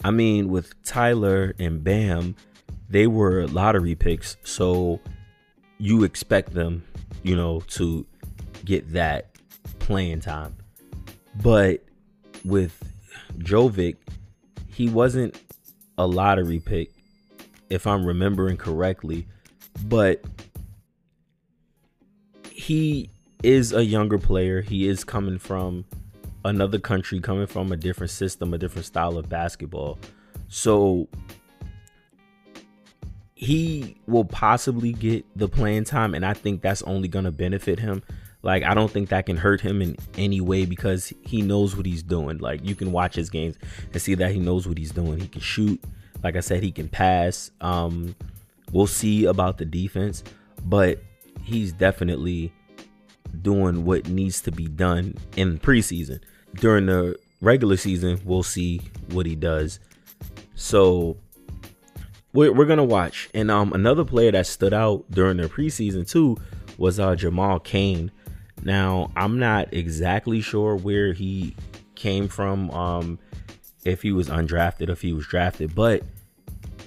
I 0.02 0.10
mean, 0.10 0.48
with 0.48 0.72
Tyler 0.84 1.54
and 1.58 1.84
Bam, 1.84 2.34
they 2.88 3.08
were 3.08 3.46
lottery 3.46 3.94
picks, 3.94 4.38
so 4.42 5.00
you 5.76 6.04
expect 6.04 6.54
them, 6.54 6.82
you 7.22 7.36
know, 7.36 7.60
to 7.68 8.06
get 8.68 8.92
that 8.92 9.30
playing 9.78 10.20
time. 10.20 10.54
But 11.42 11.82
with 12.44 12.78
Jovic, 13.38 13.96
he 14.66 14.90
wasn't 14.90 15.40
a 15.96 16.06
lottery 16.06 16.60
pick, 16.60 16.92
if 17.70 17.86
I'm 17.86 18.04
remembering 18.04 18.58
correctly, 18.58 19.26
but 19.86 20.22
he 22.50 23.10
is 23.42 23.72
a 23.72 23.84
younger 23.84 24.18
player. 24.18 24.60
He 24.60 24.86
is 24.86 25.02
coming 25.02 25.38
from 25.38 25.86
another 26.44 26.78
country, 26.78 27.20
coming 27.20 27.46
from 27.46 27.72
a 27.72 27.76
different 27.76 28.10
system, 28.10 28.52
a 28.52 28.58
different 28.58 28.84
style 28.84 29.16
of 29.16 29.30
basketball. 29.30 29.98
So 30.48 31.08
he 33.34 33.96
will 34.06 34.24
possibly 34.24 34.92
get 34.92 35.24
the 35.36 35.48
playing 35.48 35.84
time, 35.84 36.14
and 36.14 36.26
I 36.26 36.34
think 36.34 36.60
that's 36.60 36.82
only 36.82 37.08
going 37.08 37.24
to 37.24 37.30
benefit 37.32 37.78
him. 37.78 38.02
Like, 38.48 38.62
I 38.62 38.72
don't 38.72 38.90
think 38.90 39.10
that 39.10 39.26
can 39.26 39.36
hurt 39.36 39.60
him 39.60 39.82
in 39.82 39.94
any 40.16 40.40
way 40.40 40.64
because 40.64 41.12
he 41.20 41.42
knows 41.42 41.76
what 41.76 41.84
he's 41.84 42.02
doing. 42.02 42.38
Like, 42.38 42.66
you 42.66 42.74
can 42.74 42.92
watch 42.92 43.14
his 43.14 43.28
games 43.28 43.56
and 43.92 44.00
see 44.00 44.14
that 44.14 44.32
he 44.32 44.38
knows 44.38 44.66
what 44.66 44.78
he's 44.78 44.90
doing. 44.90 45.20
He 45.20 45.28
can 45.28 45.42
shoot. 45.42 45.78
Like 46.24 46.34
I 46.34 46.40
said, 46.40 46.62
he 46.62 46.72
can 46.72 46.88
pass. 46.88 47.50
Um, 47.60 48.16
we'll 48.72 48.86
see 48.86 49.26
about 49.26 49.58
the 49.58 49.66
defense, 49.66 50.24
but 50.64 51.02
he's 51.42 51.74
definitely 51.74 52.50
doing 53.42 53.84
what 53.84 54.08
needs 54.08 54.40
to 54.40 54.50
be 54.50 54.66
done 54.66 55.14
in 55.36 55.58
preseason. 55.58 56.18
During 56.54 56.86
the 56.86 57.18
regular 57.42 57.76
season, 57.76 58.18
we'll 58.24 58.42
see 58.42 58.80
what 59.10 59.26
he 59.26 59.36
does. 59.36 59.78
So 60.54 61.18
we're, 62.32 62.54
we're 62.54 62.64
gonna 62.64 62.82
watch. 62.82 63.28
And 63.34 63.50
um, 63.50 63.74
another 63.74 64.06
player 64.06 64.32
that 64.32 64.46
stood 64.46 64.72
out 64.72 65.04
during 65.10 65.36
the 65.36 65.50
preseason 65.50 66.08
too 66.08 66.38
was 66.78 66.98
uh, 66.98 67.14
Jamal 67.14 67.60
Cain. 67.60 68.10
Now 68.62 69.10
I'm 69.16 69.38
not 69.38 69.72
exactly 69.72 70.40
sure 70.40 70.76
where 70.76 71.12
he 71.12 71.54
came 71.94 72.28
from. 72.28 72.70
Um, 72.70 73.18
if 73.84 74.02
he 74.02 74.12
was 74.12 74.28
undrafted, 74.28 74.88
if 74.88 75.00
he 75.00 75.12
was 75.12 75.26
drafted, 75.26 75.74
but 75.74 76.02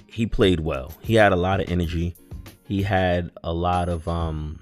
he 0.06 0.26
played 0.26 0.60
well. 0.60 0.92
He 1.00 1.14
had 1.14 1.32
a 1.32 1.36
lot 1.36 1.60
of 1.60 1.70
energy. 1.70 2.14
He 2.64 2.82
had 2.82 3.30
a 3.42 3.52
lot 3.52 3.88
of 3.88 4.06
um 4.06 4.60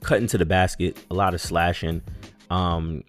cutting 0.00 0.26
to 0.28 0.38
the 0.38 0.46
basket, 0.46 0.98
a 1.10 1.14
lot 1.14 1.34
of 1.34 1.40
slashing. 1.40 2.02
Um, 2.50 3.04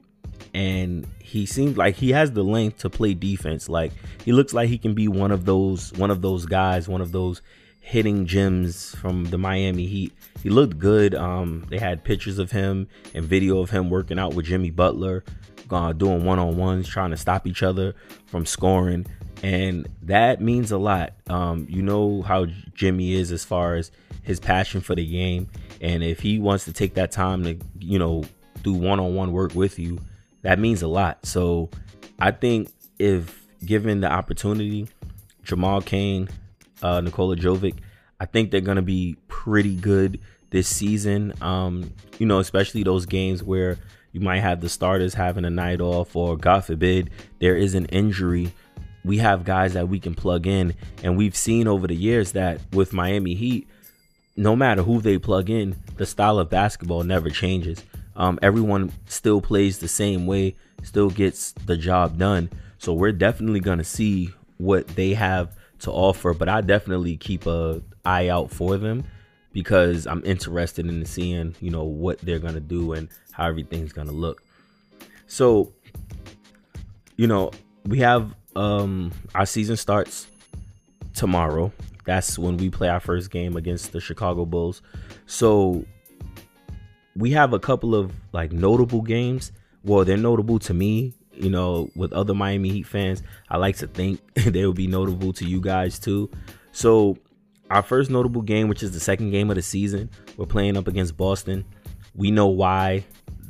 and 0.53 1.07
he 1.19 1.45
seems 1.45 1.77
like 1.77 1.95
he 1.95 2.11
has 2.11 2.31
the 2.31 2.43
length 2.43 2.79
to 2.79 2.89
play 2.89 3.13
defense. 3.13 3.69
Like 3.69 3.91
he 4.23 4.31
looks 4.31 4.53
like 4.53 4.69
he 4.69 4.77
can 4.77 4.93
be 4.93 5.07
one 5.07 5.31
of 5.31 5.45
those 5.45 5.93
one 5.93 6.11
of 6.11 6.21
those 6.21 6.45
guys, 6.45 6.87
one 6.87 7.01
of 7.01 7.11
those 7.11 7.41
hitting 7.81 8.25
gems 8.25 8.95
from 8.95 9.25
the 9.25 9.37
Miami 9.37 9.85
Heat. 9.85 10.13
He 10.41 10.49
looked 10.49 10.79
good. 10.79 11.13
Um, 11.13 11.65
they 11.69 11.77
had 11.77 12.03
pictures 12.03 12.39
of 12.39 12.51
him 12.51 12.87
and 13.13 13.25
video 13.25 13.59
of 13.59 13.69
him 13.69 13.89
working 13.89 14.17
out 14.17 14.33
with 14.33 14.45
Jimmy 14.45 14.69
Butler, 14.69 15.23
uh, 15.69 15.91
doing 15.91 16.23
one 16.23 16.39
on 16.39 16.55
ones, 16.55 16.87
trying 16.87 17.11
to 17.11 17.17
stop 17.17 17.45
each 17.45 17.63
other 17.63 17.93
from 18.27 18.45
scoring, 18.45 19.05
and 19.43 19.89
that 20.03 20.39
means 20.41 20.71
a 20.71 20.77
lot. 20.77 21.13
Um, 21.27 21.67
you 21.69 21.81
know 21.81 22.21
how 22.21 22.45
Jimmy 22.73 23.13
is 23.13 23.31
as 23.31 23.43
far 23.43 23.75
as 23.75 23.91
his 24.23 24.39
passion 24.39 24.81
for 24.81 24.95
the 24.95 25.05
game. 25.05 25.49
And 25.81 26.03
if 26.03 26.19
he 26.19 26.39
wants 26.39 26.65
to 26.65 26.73
take 26.73 26.93
that 26.93 27.11
time 27.11 27.43
to, 27.43 27.57
you 27.79 27.97
know, 27.97 28.23
do 28.61 28.73
one 28.73 28.99
on 28.99 29.15
one 29.15 29.31
work 29.31 29.55
with 29.55 29.79
you, 29.79 29.99
that 30.43 30.59
means 30.59 30.81
a 30.81 30.87
lot. 30.87 31.25
So 31.25 31.69
I 32.19 32.31
think 32.31 32.71
if 32.99 33.47
given 33.65 34.01
the 34.01 34.11
opportunity, 34.11 34.87
Jamal 35.43 35.81
Cain, 35.81 36.29
uh, 36.81 37.01
Nikola 37.01 37.35
Jovic, 37.35 37.75
I 38.19 38.25
think 38.25 38.51
they're 38.51 38.61
going 38.61 38.75
to 38.75 38.81
be 38.81 39.17
pretty 39.27 39.75
good 39.75 40.19
this 40.51 40.67
season. 40.67 41.33
Um, 41.41 41.93
you 42.19 42.25
know, 42.25 42.39
especially 42.39 42.83
those 42.83 43.05
games 43.05 43.43
where 43.43 43.77
you 44.11 44.19
might 44.19 44.41
have 44.41 44.61
the 44.61 44.69
starters 44.69 45.13
having 45.13 45.45
a 45.45 45.49
night 45.49 45.81
off, 45.81 46.15
or 46.15 46.37
God 46.37 46.65
forbid, 46.65 47.09
there 47.39 47.55
is 47.55 47.73
an 47.73 47.85
injury. 47.85 48.53
We 49.03 49.17
have 49.17 49.45
guys 49.45 49.73
that 49.73 49.87
we 49.87 49.99
can 49.99 50.13
plug 50.13 50.45
in, 50.45 50.75
and 51.03 51.17
we've 51.17 51.35
seen 51.35 51.67
over 51.67 51.87
the 51.87 51.95
years 51.95 52.33
that 52.33 52.61
with 52.73 52.93
Miami 52.93 53.33
Heat, 53.33 53.67
no 54.35 54.55
matter 54.55 54.83
who 54.83 55.01
they 55.01 55.17
plug 55.17 55.49
in, 55.49 55.75
the 55.97 56.05
style 56.05 56.39
of 56.39 56.49
basketball 56.49 57.03
never 57.03 57.29
changes. 57.29 57.83
Um, 58.15 58.37
everyone 58.41 58.91
still 59.07 59.41
plays 59.41 59.79
the 59.79 59.87
same 59.87 60.27
way, 60.27 60.55
still 60.83 61.09
gets 61.09 61.53
the 61.53 61.77
job 61.77 62.17
done. 62.17 62.49
So 62.77 62.93
we're 62.93 63.11
definitely 63.13 63.59
gonna 63.61 63.83
see 63.83 64.31
what 64.57 64.87
they 64.89 65.13
have 65.13 65.55
to 65.81 65.91
offer. 65.91 66.33
But 66.33 66.49
I 66.49 66.61
definitely 66.61 67.17
keep 67.17 67.45
a 67.45 67.81
eye 68.05 68.29
out 68.29 68.51
for 68.51 68.77
them 68.77 69.03
because 69.53 70.07
I'm 70.07 70.23
interested 70.25 70.87
in 70.87 71.05
seeing 71.05 71.55
you 71.59 71.69
know 71.69 71.83
what 71.83 72.19
they're 72.19 72.39
gonna 72.39 72.59
do 72.59 72.93
and 72.93 73.09
how 73.31 73.47
everything's 73.47 73.93
gonna 73.93 74.11
look. 74.11 74.43
So, 75.27 75.73
you 77.15 77.27
know, 77.27 77.51
we 77.85 77.99
have 77.99 78.35
um 78.55 79.11
our 79.35 79.45
season 79.45 79.77
starts 79.77 80.27
tomorrow. 81.13 81.71
That's 82.05 82.37
when 82.39 82.57
we 82.57 82.69
play 82.69 82.89
our 82.89 82.99
first 82.99 83.29
game 83.29 83.55
against 83.55 83.91
the 83.91 84.01
Chicago 84.01 84.45
Bulls. 84.45 84.81
So 85.25 85.85
we 87.15 87.31
have 87.31 87.53
a 87.53 87.59
couple 87.59 87.95
of 87.95 88.11
like 88.33 88.51
notable 88.51 89.01
games. 89.01 89.51
Well, 89.83 90.05
they're 90.05 90.17
notable 90.17 90.59
to 90.59 90.73
me. 90.73 91.13
You 91.41 91.49
know, 91.49 91.89
with 91.95 92.13
other 92.13 92.35
Miami 92.35 92.69
Heat 92.69 92.83
fans, 92.83 93.23
I 93.49 93.57
like 93.57 93.77
to 93.77 93.87
think 93.87 94.21
they 94.35 94.63
will 94.63 94.73
be 94.73 94.85
notable 94.85 95.33
to 95.33 95.45
you 95.45 95.59
guys 95.59 95.97
too. 95.97 96.29
So 96.71 97.17
our 97.71 97.81
first 97.81 98.11
notable 98.11 98.43
game, 98.43 98.67
which 98.67 98.83
is 98.83 98.91
the 98.91 98.99
second 98.99 99.31
game 99.31 99.49
of 99.49 99.55
the 99.55 99.61
season, 99.63 100.09
we're 100.37 100.45
playing 100.45 100.77
up 100.77 100.87
against 100.87 101.17
Boston. 101.17 101.65
We 102.13 102.29
know 102.29 102.47
why 102.47 103.05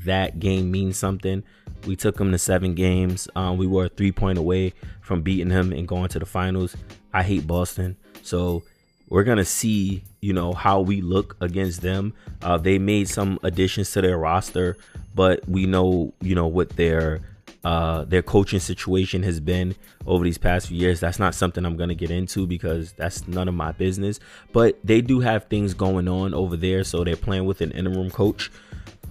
that 0.05 0.39
game 0.39 0.71
means 0.71 0.97
something. 0.97 1.43
We 1.85 1.95
took 1.95 2.15
them 2.17 2.31
to 2.31 2.37
seven 2.37 2.75
games. 2.75 3.27
Um, 3.35 3.57
we 3.57 3.67
were 3.67 3.89
three 3.89 4.11
point 4.11 4.37
away 4.37 4.73
from 5.01 5.21
beating 5.21 5.49
him 5.49 5.73
and 5.73 5.87
going 5.87 6.07
to 6.09 6.19
the 6.19 6.25
finals. 6.25 6.77
I 7.13 7.23
hate 7.23 7.45
Boston, 7.45 7.97
so 8.21 8.63
we're 9.09 9.25
gonna 9.25 9.43
see, 9.43 10.03
you 10.21 10.31
know, 10.31 10.53
how 10.53 10.79
we 10.79 11.01
look 11.01 11.35
against 11.41 11.81
them. 11.81 12.13
Uh, 12.41 12.57
they 12.57 12.79
made 12.79 13.09
some 13.09 13.37
additions 13.43 13.91
to 13.91 14.01
their 14.01 14.17
roster, 14.17 14.77
but 15.13 15.47
we 15.49 15.65
know, 15.65 16.13
you 16.21 16.35
know, 16.35 16.47
what 16.47 16.69
their 16.77 17.19
uh, 17.63 18.05
their 18.05 18.21
coaching 18.21 18.59
situation 18.59 19.23
has 19.23 19.39
been 19.39 19.75
over 20.07 20.23
these 20.23 20.37
past 20.37 20.67
few 20.67 20.77
years. 20.77 20.99
That's 20.99 21.19
not 21.19 21.35
something 21.35 21.65
I'm 21.65 21.77
gonna 21.77 21.95
get 21.95 22.09
into 22.09 22.47
because 22.47 22.93
that's 22.93 23.27
none 23.27 23.47
of 23.47 23.53
my 23.53 23.71
business. 23.71 24.19
But 24.51 24.79
they 24.83 25.01
do 25.01 25.19
have 25.19 25.45
things 25.45 25.73
going 25.73 26.07
on 26.07 26.33
over 26.33 26.57
there, 26.57 26.83
so 26.83 27.03
they're 27.03 27.15
playing 27.15 27.45
with 27.45 27.61
an 27.61 27.71
interim 27.71 28.09
coach. 28.09 28.51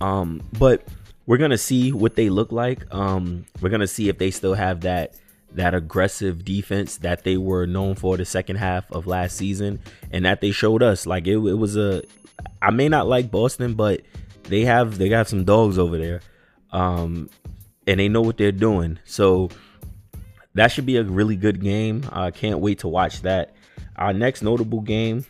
Um, 0.01 0.43
but 0.59 0.87
we're 1.27 1.39
gonna 1.39 1.59
see 1.59 1.93
what 1.93 2.17
they 2.17 2.29
look 2.29 2.51
like. 2.51 2.93
Um, 2.93 3.47
we're 3.61 3.71
gonna 3.71 3.87
see 3.87 4.09
if 4.09 4.19
they 4.19 4.31
still 4.31 4.55
have 4.55 4.81
that 4.81 5.15
that 5.53 5.75
aggressive 5.75 6.45
defense 6.45 6.99
that 6.99 7.25
they 7.25 7.37
were 7.37 7.67
known 7.67 7.95
for 7.95 8.17
the 8.17 8.25
second 8.25 8.57
half 8.57 8.91
of 8.93 9.07
last 9.07 9.37
season 9.37 9.81
and 10.13 10.25
that 10.25 10.41
they 10.41 10.51
showed 10.51 10.83
us 10.83 11.07
like 11.07 11.27
it, 11.27 11.37
it 11.39 11.59
was 11.59 11.77
a 11.77 12.03
i 12.63 12.71
may 12.71 12.89
not 12.89 13.09
like 13.09 13.33
boston 13.33 13.75
but 13.75 14.01
they 14.45 14.65
have 14.65 14.97
they 14.99 15.09
got 15.09 15.27
some 15.27 15.45
dogs 15.45 15.77
over 15.77 15.99
there 15.99 16.21
um 16.71 17.29
and 17.91 18.01
they 18.01 18.09
know 18.09 18.23
what 18.23 18.39
they're 18.39 18.53
doing. 18.53 18.99
So 19.05 19.51
that 20.55 20.69
should 20.69 20.87
be 20.87 20.97
a 20.97 21.05
really 21.05 21.37
good 21.37 21.61
game. 21.61 22.05
I 22.11 22.31
can't 22.31 22.61
wait 22.61 22.79
to 22.81 22.89
watch 22.89 23.23
that. 23.23 23.55
Our 23.97 24.13
next 24.13 24.43
notable 24.43 24.81
game 24.81 25.27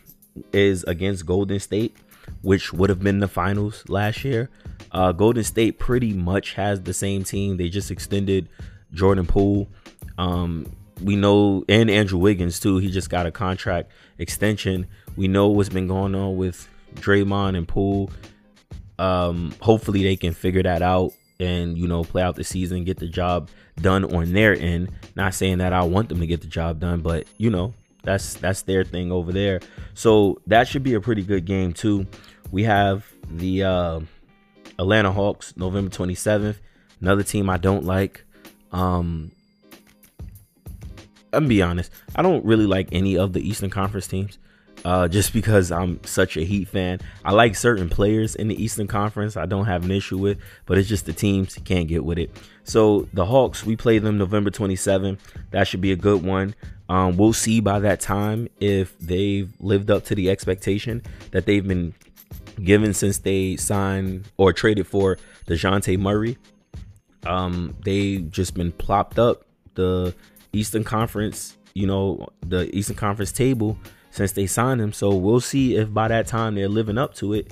is 0.53 0.83
against 0.85 1.25
golden 1.25 1.59
state 1.59 1.97
which 2.41 2.73
would 2.73 2.89
have 2.89 3.01
been 3.01 3.19
the 3.19 3.27
finals 3.27 3.83
last 3.87 4.23
year. 4.23 4.49
Uh, 4.91 5.11
golden 5.11 5.43
state 5.43 5.79
pretty 5.79 6.13
much 6.13 6.53
has 6.53 6.81
the 6.81 6.93
same 6.93 7.23
team. 7.23 7.57
They 7.57 7.69
just 7.69 7.91
extended 7.91 8.49
jordan 8.93 9.25
poole. 9.25 9.69
Um, 10.17 10.75
we 11.01 11.15
know, 11.15 11.63
and 11.69 11.89
Andrew 11.89 12.19
Wiggins 12.19 12.59
too. 12.59 12.77
He 12.77 12.91
just 12.91 13.09
got 13.09 13.25
a 13.25 13.31
contract 13.31 13.91
extension. 14.17 14.87
We 15.15 15.27
know 15.27 15.47
what's 15.47 15.69
been 15.69 15.87
going 15.87 16.15
on 16.15 16.37
with 16.37 16.67
Draymond 16.95 17.57
and 17.57 17.67
Poole. 17.67 18.11
Um, 18.99 19.53
hopefully 19.61 20.03
they 20.03 20.15
can 20.15 20.33
figure 20.33 20.63
that 20.63 20.81
out 20.81 21.13
and 21.41 21.77
you 21.77 21.87
know 21.87 22.03
play 22.03 22.21
out 22.21 22.35
the 22.35 22.43
season, 22.43 22.83
get 22.83 22.97
the 22.97 23.07
job 23.07 23.49
done 23.77 24.05
on 24.15 24.31
their 24.33 24.53
end. 24.53 24.91
Not 25.15 25.33
saying 25.33 25.57
that 25.57 25.73
I 25.73 25.83
want 25.83 26.09
them 26.09 26.19
to 26.19 26.27
get 26.27 26.41
the 26.41 26.47
job 26.47 26.79
done, 26.79 27.01
but 27.01 27.25
you 27.37 27.49
know 27.49 27.73
that's 28.03 28.35
that's 28.35 28.61
their 28.63 28.83
thing 28.83 29.11
over 29.11 29.31
there. 29.31 29.59
So 29.93 30.41
that 30.47 30.67
should 30.67 30.83
be 30.83 30.93
a 30.93 31.01
pretty 31.01 31.23
good 31.23 31.45
game 31.45 31.73
too. 31.73 32.07
We 32.51 32.63
have 32.63 33.05
the 33.29 33.63
uh, 33.63 33.99
Atlanta 34.77 35.11
Hawks 35.11 35.55
November 35.57 35.89
27th. 35.89 36.57
Another 36.99 37.23
team 37.23 37.49
I 37.49 37.57
don't 37.57 37.85
like. 37.85 38.23
Um, 38.71 39.31
I'm 41.33 41.47
be 41.47 41.61
honest, 41.61 41.91
I 42.15 42.21
don't 42.21 42.45
really 42.45 42.65
like 42.65 42.89
any 42.91 43.17
of 43.17 43.33
the 43.33 43.47
Eastern 43.47 43.69
Conference 43.69 44.07
teams. 44.07 44.37
Uh, 44.83 45.07
just 45.07 45.31
because 45.31 45.71
I'm 45.71 46.03
such 46.03 46.37
a 46.37 46.41
Heat 46.41 46.67
fan. 46.67 46.99
I 47.23 47.33
like 47.33 47.55
certain 47.55 47.87
players 47.87 48.35
in 48.35 48.47
the 48.47 48.61
Eastern 48.61 48.87
Conference. 48.87 49.37
I 49.37 49.45
don't 49.45 49.65
have 49.65 49.85
an 49.85 49.91
issue 49.91 50.17
with, 50.17 50.39
but 50.65 50.79
it's 50.79 50.89
just 50.89 51.05
the 51.05 51.13
teams 51.13 51.55
can't 51.65 51.87
get 51.87 52.03
with 52.03 52.17
it. 52.17 52.35
So 52.63 53.07
the 53.13 53.25
Hawks, 53.25 53.63
we 53.63 53.75
play 53.75 53.99
them 53.99 54.17
November 54.17 54.49
27. 54.49 55.19
That 55.51 55.67
should 55.67 55.81
be 55.81 55.91
a 55.91 55.95
good 55.95 56.23
one. 56.23 56.55
Um, 56.89 57.15
we'll 57.15 57.33
see 57.33 57.59
by 57.59 57.79
that 57.79 57.99
time 57.99 58.47
if 58.59 58.97
they've 58.99 59.51
lived 59.59 59.91
up 59.91 60.03
to 60.05 60.15
the 60.15 60.29
expectation 60.29 61.03
that 61.31 61.45
they've 61.45 61.65
been 61.65 61.93
given 62.61 62.93
since 62.93 63.19
they 63.19 63.55
signed 63.57 64.25
or 64.37 64.51
traded 64.51 64.87
for 64.87 65.17
Dejounte 65.47 65.97
Murray. 65.99 66.37
Um, 67.25 67.75
they've 67.83 68.29
just 68.29 68.55
been 68.55 68.71
plopped 68.71 69.19
up 69.19 69.45
the 69.75 70.13
Eastern 70.53 70.83
Conference, 70.83 71.57
you 71.73 71.87
know, 71.87 72.27
the 72.45 72.75
Eastern 72.75 72.95
Conference 72.95 73.31
table 73.31 73.77
since 74.11 74.33
they 74.33 74.45
signed 74.45 74.79
him. 74.79 74.93
So 74.93 75.15
we'll 75.15 75.39
see 75.39 75.75
if 75.75 75.91
by 75.91 76.09
that 76.09 76.27
time 76.27 76.55
they're 76.55 76.69
living 76.69 76.97
up 76.97 77.15
to 77.15 77.33
it. 77.33 77.51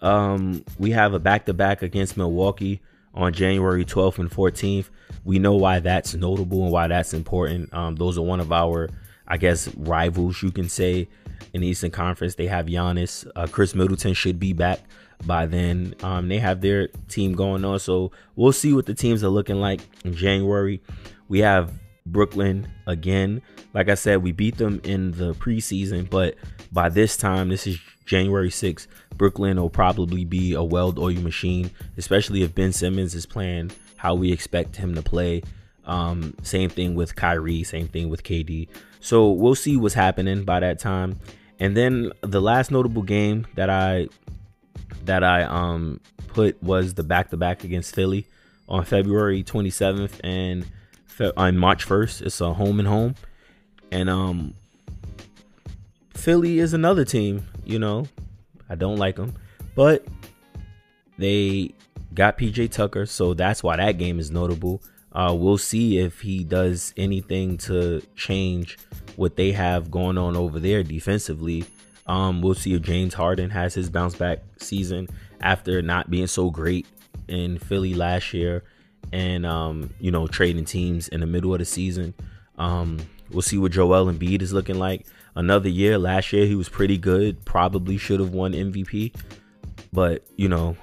Um, 0.00 0.64
we 0.78 0.90
have 0.90 1.14
a 1.14 1.18
back 1.18 1.46
to 1.46 1.54
back 1.54 1.82
against 1.82 2.16
Milwaukee 2.16 2.80
on 3.14 3.32
January 3.32 3.84
12th 3.84 4.18
and 4.18 4.30
14th. 4.30 4.90
We 5.24 5.38
know 5.38 5.54
why 5.54 5.80
that's 5.80 6.14
notable 6.14 6.64
and 6.64 6.72
why 6.72 6.88
that's 6.88 7.14
important. 7.14 7.72
Um, 7.72 7.96
those 7.96 8.18
are 8.18 8.22
one 8.22 8.40
of 8.40 8.52
our, 8.52 8.90
I 9.28 9.36
guess, 9.36 9.72
rivals, 9.76 10.42
you 10.42 10.50
can 10.50 10.68
say, 10.68 11.08
in 11.52 11.60
the 11.60 11.68
Eastern 11.68 11.90
Conference. 11.90 12.34
They 12.34 12.46
have 12.48 12.66
Giannis. 12.66 13.30
Uh, 13.36 13.46
Khris 13.46 13.74
Middleton 13.74 14.14
should 14.14 14.40
be 14.40 14.52
back 14.52 14.80
by 15.24 15.46
then. 15.46 15.94
Um, 16.02 16.28
they 16.28 16.38
have 16.38 16.60
their 16.60 16.88
team 17.08 17.34
going 17.34 17.64
on. 17.64 17.78
So 17.78 18.10
we'll 18.34 18.52
see 18.52 18.72
what 18.72 18.86
the 18.86 18.94
teams 18.94 19.22
are 19.22 19.28
looking 19.28 19.56
like 19.56 19.80
in 20.04 20.14
January. 20.14 20.82
We 21.28 21.40
have 21.40 21.72
Brooklyn 22.06 22.68
again. 22.86 23.42
Like 23.74 23.88
I 23.88 23.94
said, 23.94 24.22
we 24.22 24.32
beat 24.32 24.58
them 24.58 24.80
in 24.84 25.12
the 25.12 25.34
preseason, 25.34 26.08
but 26.08 26.34
by 26.70 26.88
this 26.88 27.16
time, 27.16 27.48
this 27.48 27.66
is 27.66 27.78
January 28.04 28.50
6th, 28.50 28.86
Brooklyn 29.16 29.60
will 29.60 29.70
probably 29.70 30.24
be 30.24 30.54
a 30.54 30.62
well 30.62 30.94
oiled 30.98 31.22
machine, 31.22 31.70
especially 31.96 32.42
if 32.42 32.54
Ben 32.54 32.72
Simmons 32.72 33.14
is 33.14 33.26
playing 33.26 33.70
how 33.96 34.14
we 34.14 34.32
expect 34.32 34.76
him 34.76 34.94
to 34.94 35.02
play. 35.02 35.42
Um, 35.84 36.34
same 36.42 36.68
thing 36.68 36.94
with 36.94 37.16
Kyrie, 37.16 37.64
same 37.64 37.88
thing 37.88 38.08
with 38.08 38.22
KD. 38.22 38.68
So 39.00 39.30
we'll 39.30 39.54
see 39.54 39.76
what's 39.76 39.94
happening 39.94 40.44
by 40.44 40.60
that 40.60 40.78
time. 40.78 41.18
And 41.58 41.76
then 41.76 42.12
the 42.20 42.40
last 42.40 42.70
notable 42.70 43.02
game 43.02 43.46
that 43.54 43.70
I 43.70 44.08
that 45.04 45.24
I 45.24 45.42
um 45.42 46.00
put 46.28 46.62
was 46.62 46.94
the 46.94 47.02
back 47.02 47.30
to 47.30 47.36
back 47.36 47.64
against 47.64 47.94
Philly 47.94 48.26
on 48.68 48.84
February 48.84 49.42
27th 49.42 50.20
and 50.24 50.66
on 51.36 51.58
March 51.58 51.86
1st. 51.86 52.22
It's 52.22 52.40
a 52.40 52.54
home 52.54 52.78
and 52.78 52.88
home. 52.88 53.14
And 53.92 54.10
um 54.10 54.54
Philly 56.14 56.58
is 56.58 56.74
another 56.74 57.04
team, 57.04 57.46
you 57.64 57.78
know. 57.78 58.06
I 58.68 58.74
don't 58.74 58.96
like 58.96 59.16
them, 59.16 59.34
but 59.74 60.06
they 61.18 61.74
got 62.14 62.38
PJ 62.38 62.70
Tucker, 62.70 63.06
so 63.06 63.34
that's 63.34 63.62
why 63.62 63.76
that 63.76 63.98
game 63.98 64.18
is 64.18 64.30
notable. 64.30 64.82
Uh, 65.12 65.34
we'll 65.36 65.58
see 65.58 65.98
if 65.98 66.20
he 66.20 66.42
does 66.42 66.94
anything 66.96 67.58
to 67.58 68.00
change 68.16 68.78
what 69.16 69.36
they 69.36 69.52
have 69.52 69.90
going 69.90 70.16
on 70.16 70.36
over 70.36 70.58
there 70.58 70.82
defensively. 70.82 71.64
Um, 72.06 72.40
we'll 72.40 72.54
see 72.54 72.72
if 72.72 72.82
James 72.82 73.12
Harden 73.12 73.50
has 73.50 73.74
his 73.74 73.90
bounce 73.90 74.14
back 74.14 74.38
season 74.56 75.08
after 75.42 75.82
not 75.82 76.10
being 76.10 76.26
so 76.26 76.50
great 76.50 76.86
in 77.28 77.58
Philly 77.58 77.94
last 77.94 78.32
year 78.32 78.64
and 79.12 79.44
um, 79.44 79.92
you 80.00 80.10
know 80.10 80.26
trading 80.26 80.64
teams 80.64 81.08
in 81.08 81.20
the 81.20 81.26
middle 81.26 81.52
of 81.52 81.58
the 81.58 81.64
season. 81.64 82.14
Um, 82.58 82.98
we'll 83.32 83.42
see 83.42 83.58
what 83.58 83.72
Joel 83.72 84.06
Embiid 84.06 84.42
is 84.42 84.52
looking 84.52 84.78
like. 84.78 85.06
Another 85.34 85.68
year, 85.68 85.98
last 85.98 86.32
year 86.32 86.46
he 86.46 86.54
was 86.54 86.68
pretty 86.68 86.98
good. 86.98 87.44
Probably 87.44 87.96
should 87.96 88.20
have 88.20 88.30
won 88.30 88.52
MVP, 88.52 89.14
but 89.92 90.24
you 90.36 90.48
know, 90.48 90.76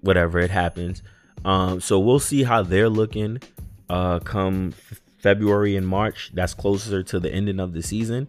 whatever 0.00 0.38
it 0.38 0.50
happens. 0.50 1.02
Um, 1.44 1.80
so 1.80 1.98
we'll 1.98 2.20
see 2.20 2.44
how 2.44 2.62
they're 2.62 2.88
looking 2.88 3.40
uh, 3.88 4.20
come 4.20 4.72
February 5.18 5.76
and 5.76 5.86
March. 5.86 6.30
That's 6.34 6.54
closer 6.54 7.02
to 7.02 7.20
the 7.20 7.32
ending 7.32 7.60
of 7.60 7.72
the 7.72 7.82
season. 7.82 8.28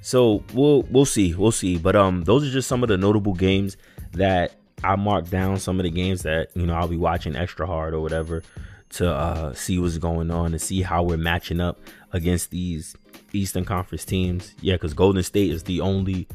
So 0.00 0.42
we'll 0.52 0.82
we'll 0.84 1.04
see, 1.04 1.34
we'll 1.34 1.52
see. 1.52 1.78
But 1.78 1.94
um, 1.94 2.24
those 2.24 2.46
are 2.46 2.50
just 2.50 2.68
some 2.68 2.82
of 2.82 2.88
the 2.88 2.96
notable 2.96 3.34
games 3.34 3.76
that 4.12 4.56
I 4.82 4.96
marked 4.96 5.30
down. 5.30 5.58
Some 5.58 5.78
of 5.78 5.84
the 5.84 5.90
games 5.90 6.22
that 6.22 6.48
you 6.54 6.66
know 6.66 6.74
I'll 6.74 6.88
be 6.88 6.96
watching 6.96 7.36
extra 7.36 7.66
hard 7.66 7.94
or 7.94 8.00
whatever 8.00 8.42
to 8.90 9.10
uh, 9.10 9.54
see 9.54 9.78
what's 9.78 9.98
going 9.98 10.30
on 10.30 10.52
and 10.52 10.60
see 10.60 10.82
how 10.82 11.02
we're 11.02 11.16
matching 11.16 11.60
up 11.60 11.78
against 12.12 12.50
these 12.50 12.94
Eastern 13.32 13.64
Conference 13.64 14.04
teams. 14.04 14.54
Yeah, 14.60 14.74
because 14.74 14.94
Golden 14.94 15.22
State 15.22 15.50
is 15.50 15.62
the 15.64 15.80
only 15.80 16.26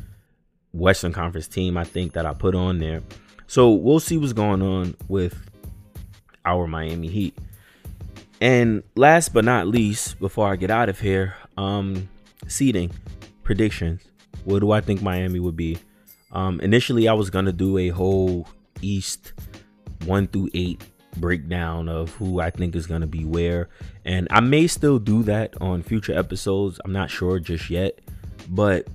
Western 0.74 1.14
Conference 1.14 1.48
team, 1.48 1.78
I 1.78 1.84
think, 1.84 2.14
that 2.14 2.26
I 2.26 2.34
put 2.34 2.56
on 2.56 2.80
there. 2.80 3.02
So 3.48 3.72
we'll 3.72 4.00
see 4.00 4.18
what's 4.18 4.34
going 4.34 4.62
on 4.62 4.96
with 5.08 5.50
our 6.46 6.68
Miami 6.68 7.08
Heat. 7.08 7.38
And 8.40 8.84
last 8.96 9.34
but 9.34 9.46
not 9.46 9.68
least, 9.68 10.20
before 10.20 10.52
I 10.52 10.56
get 10.56 10.70
out 10.70 10.90
of 10.90 11.00
here, 11.00 11.36
um, 11.58 12.08
seeding 12.48 12.92
predictions. 13.44 14.02
What 14.44 14.60
do 14.60 14.72
I 14.72 14.82
think 14.82 15.02
Miami 15.02 15.40
would 15.40 15.56
be? 15.56 15.78
Um, 16.32 16.60
initially, 16.62 17.08
I 17.08 17.14
was 17.14 17.30
gonna 17.30 17.54
do 17.54 17.78
a 17.78 17.90
whole 17.90 18.48
East 18.82 19.34
one 20.06 20.28
through 20.28 20.50
eight 20.54 20.84
breakdown 21.20 21.90
of 21.90 22.12
who 22.12 22.40
I 22.40 22.50
think 22.50 22.76
is 22.76 22.88
gonna 22.88 23.08
be 23.08 23.26
where, 23.26 23.70
and 24.06 24.28
I 24.32 24.40
may 24.40 24.68
still 24.68 25.00
do 25.00 25.24
that 25.24 25.60
on 25.62 25.84
future 25.84 26.18
episodes. 26.18 26.80
I'm 26.84 26.94
not 26.94 27.10
sure 27.10 27.40
just 27.40 27.70
yet, 27.70 28.00
but 28.50 28.88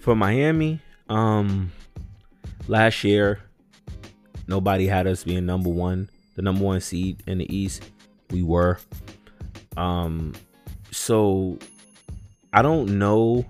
for 0.00 0.14
Miami, 0.14 0.80
um, 1.08 1.72
last 2.66 3.04
year 3.04 3.40
nobody 4.46 4.86
had 4.86 5.06
us 5.06 5.24
being 5.24 5.46
number 5.46 5.70
one, 5.70 6.08
the 6.34 6.42
number 6.42 6.64
one 6.64 6.80
seed 6.80 7.22
in 7.26 7.38
the 7.38 7.54
East. 7.54 7.84
We 8.30 8.42
were. 8.42 8.78
Um, 9.76 10.34
so 10.90 11.58
I 12.52 12.62
don't 12.62 12.98
know, 12.98 13.44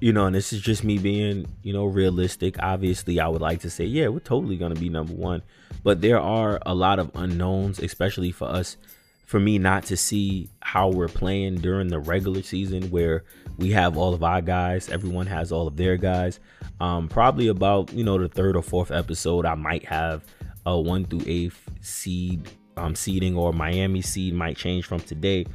you 0.00 0.12
know, 0.12 0.26
and 0.26 0.34
this 0.34 0.52
is 0.52 0.60
just 0.60 0.84
me 0.84 0.98
being, 0.98 1.46
you 1.62 1.72
know, 1.72 1.84
realistic. 1.84 2.56
Obviously, 2.60 3.20
I 3.20 3.28
would 3.28 3.42
like 3.42 3.60
to 3.60 3.70
say, 3.70 3.84
yeah, 3.84 4.08
we're 4.08 4.20
totally 4.20 4.56
going 4.56 4.74
to 4.74 4.80
be 4.80 4.88
number 4.88 5.12
one. 5.12 5.42
But 5.86 6.00
there 6.00 6.18
are 6.18 6.58
a 6.66 6.74
lot 6.74 6.98
of 6.98 7.12
unknowns, 7.14 7.78
especially 7.78 8.32
for 8.32 8.48
us, 8.48 8.76
for 9.24 9.38
me 9.38 9.56
not 9.56 9.84
to 9.84 9.96
see 9.96 10.50
how 10.58 10.88
we're 10.88 11.06
playing 11.06 11.58
during 11.58 11.86
the 11.86 12.00
regular 12.00 12.42
season 12.42 12.90
where 12.90 13.22
we 13.56 13.70
have 13.70 13.96
all 13.96 14.12
of 14.12 14.24
our 14.24 14.42
guys, 14.42 14.88
everyone 14.88 15.28
has 15.28 15.52
all 15.52 15.68
of 15.68 15.76
their 15.76 15.96
guys. 15.96 16.40
Um, 16.80 17.06
probably 17.06 17.46
about, 17.46 17.92
you 17.92 18.02
know, 18.02 18.18
the 18.18 18.26
third 18.26 18.56
or 18.56 18.64
fourth 18.64 18.90
episode, 18.90 19.46
I 19.46 19.54
might 19.54 19.84
have 19.84 20.24
a 20.66 20.76
one 20.76 21.04
through 21.04 21.22
eighth 21.24 21.70
seed 21.82 22.50
um, 22.76 22.96
seeding 22.96 23.36
or 23.36 23.52
Miami 23.52 24.02
seed 24.02 24.34
might 24.34 24.56
change 24.56 24.86
from 24.86 24.98
today. 24.98 25.46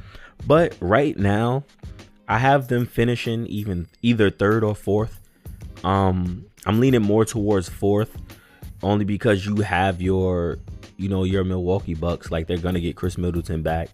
But 0.46 0.74
right 0.80 1.14
now, 1.14 1.64
I 2.26 2.38
have 2.38 2.68
them 2.68 2.86
finishing 2.86 3.46
even 3.48 3.86
either 4.00 4.30
third 4.30 4.64
or 4.64 4.74
fourth. 4.74 5.20
Um, 5.84 6.46
I'm 6.64 6.80
leaning 6.80 7.02
more 7.02 7.26
towards 7.26 7.68
fourth, 7.68 8.16
only 8.82 9.04
because 9.04 9.46
you 9.46 9.56
have 9.56 10.02
your, 10.02 10.58
you 10.96 11.08
know, 11.08 11.24
your 11.24 11.44
Milwaukee 11.44 11.94
Bucks. 11.94 12.30
Like 12.30 12.46
they're 12.46 12.58
gonna 12.58 12.80
get 12.80 12.96
Khris 12.96 13.18
Middleton 13.18 13.62
back, 13.62 13.88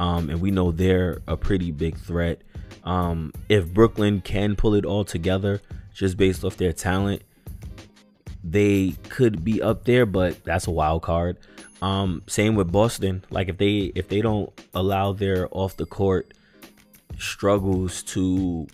um, 0.00 0.30
and 0.30 0.40
we 0.40 0.50
know 0.50 0.72
they're 0.72 1.20
a 1.26 1.36
pretty 1.36 1.70
big 1.70 1.96
threat. 1.96 2.42
Um, 2.84 3.32
if 3.48 3.72
Brooklyn 3.72 4.20
can 4.20 4.56
pull 4.56 4.74
it 4.74 4.84
all 4.84 5.04
together, 5.04 5.60
just 5.92 6.16
based 6.16 6.44
off 6.44 6.56
their 6.56 6.72
talent, 6.72 7.22
they 8.42 8.94
could 9.08 9.44
be 9.44 9.60
up 9.60 9.84
there, 9.84 10.06
but 10.06 10.42
that's 10.44 10.66
a 10.66 10.70
wild 10.70 11.02
card. 11.02 11.36
Um, 11.82 12.22
same 12.26 12.54
with 12.54 12.72
Boston. 12.72 13.24
Like 13.30 13.48
if 13.48 13.58
they 13.58 13.92
if 13.94 14.08
they 14.08 14.20
don't 14.20 14.50
allow 14.74 15.12
their 15.12 15.48
off 15.50 15.76
the 15.76 15.86
court 15.86 16.32
struggles 17.18 18.02
to 18.04 18.66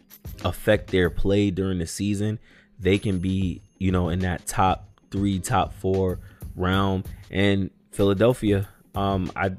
affect 0.44 0.90
their 0.90 1.10
play 1.10 1.50
during 1.50 1.78
the 1.78 1.86
season, 1.86 2.38
they 2.78 2.98
can 2.98 3.18
be, 3.18 3.62
you 3.78 3.90
know, 3.92 4.08
in 4.08 4.20
that 4.20 4.46
top 4.46 4.88
three, 5.14 5.38
top 5.38 5.72
four 5.72 6.18
realm. 6.56 7.04
And 7.30 7.70
Philadelphia, 7.92 8.68
um, 8.96 9.30
I 9.36 9.52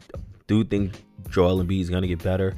do 0.48 0.66
think 0.66 1.02
Joel 1.30 1.64
Embiid 1.64 1.80
is 1.80 1.90
gonna 1.90 2.08
get 2.08 2.22
better. 2.22 2.56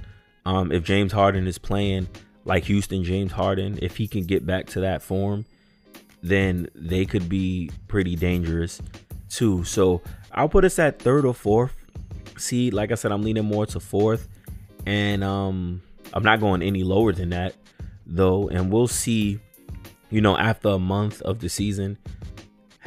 Um, 0.47 0.71
if 0.71 0.83
James 0.83 1.12
Harden 1.12 1.45
is 1.45 1.60
playing 1.60 2.07
like 2.43 2.63
Houston 2.63 3.03
James 3.03 3.31
Harden, 3.31 3.77
if 3.83 3.97
he 3.97 4.07
can 4.07 4.23
get 4.23 4.47
back 4.47 4.65
to 4.67 4.79
that 4.79 5.03
form, 5.03 5.45
then 6.23 6.67
they 6.73 7.05
could 7.05 7.29
be 7.29 7.69
pretty 7.88 8.15
dangerous 8.15 8.81
too. 9.29 9.63
So 9.63 10.01
I'll 10.31 10.49
put 10.49 10.65
us 10.65 10.79
at 10.79 10.97
third 10.97 11.23
or 11.23 11.36
fourth 11.36 11.75
seed. 12.36 12.73
Like 12.73 12.91
I 12.91 12.95
said, 12.95 13.12
I'm 13.12 13.21
leaning 13.21 13.45
more 13.45 13.67
to 13.67 13.79
fourth. 13.79 14.27
And 14.88 15.23
um 15.23 15.83
I'm 16.13 16.23
not 16.23 16.39
going 16.39 16.63
any 16.63 16.83
lower 16.83 17.12
than 17.12 17.29
that 17.29 17.53
though, 18.07 18.47
and 18.47 18.71
we'll 18.71 18.88
see. 18.88 19.39
You 20.10 20.21
know, 20.21 20.38
after 20.38 20.69
a 20.69 20.79
month 20.79 21.21
of 21.23 21.39
the 21.39 21.49
season 21.49 21.97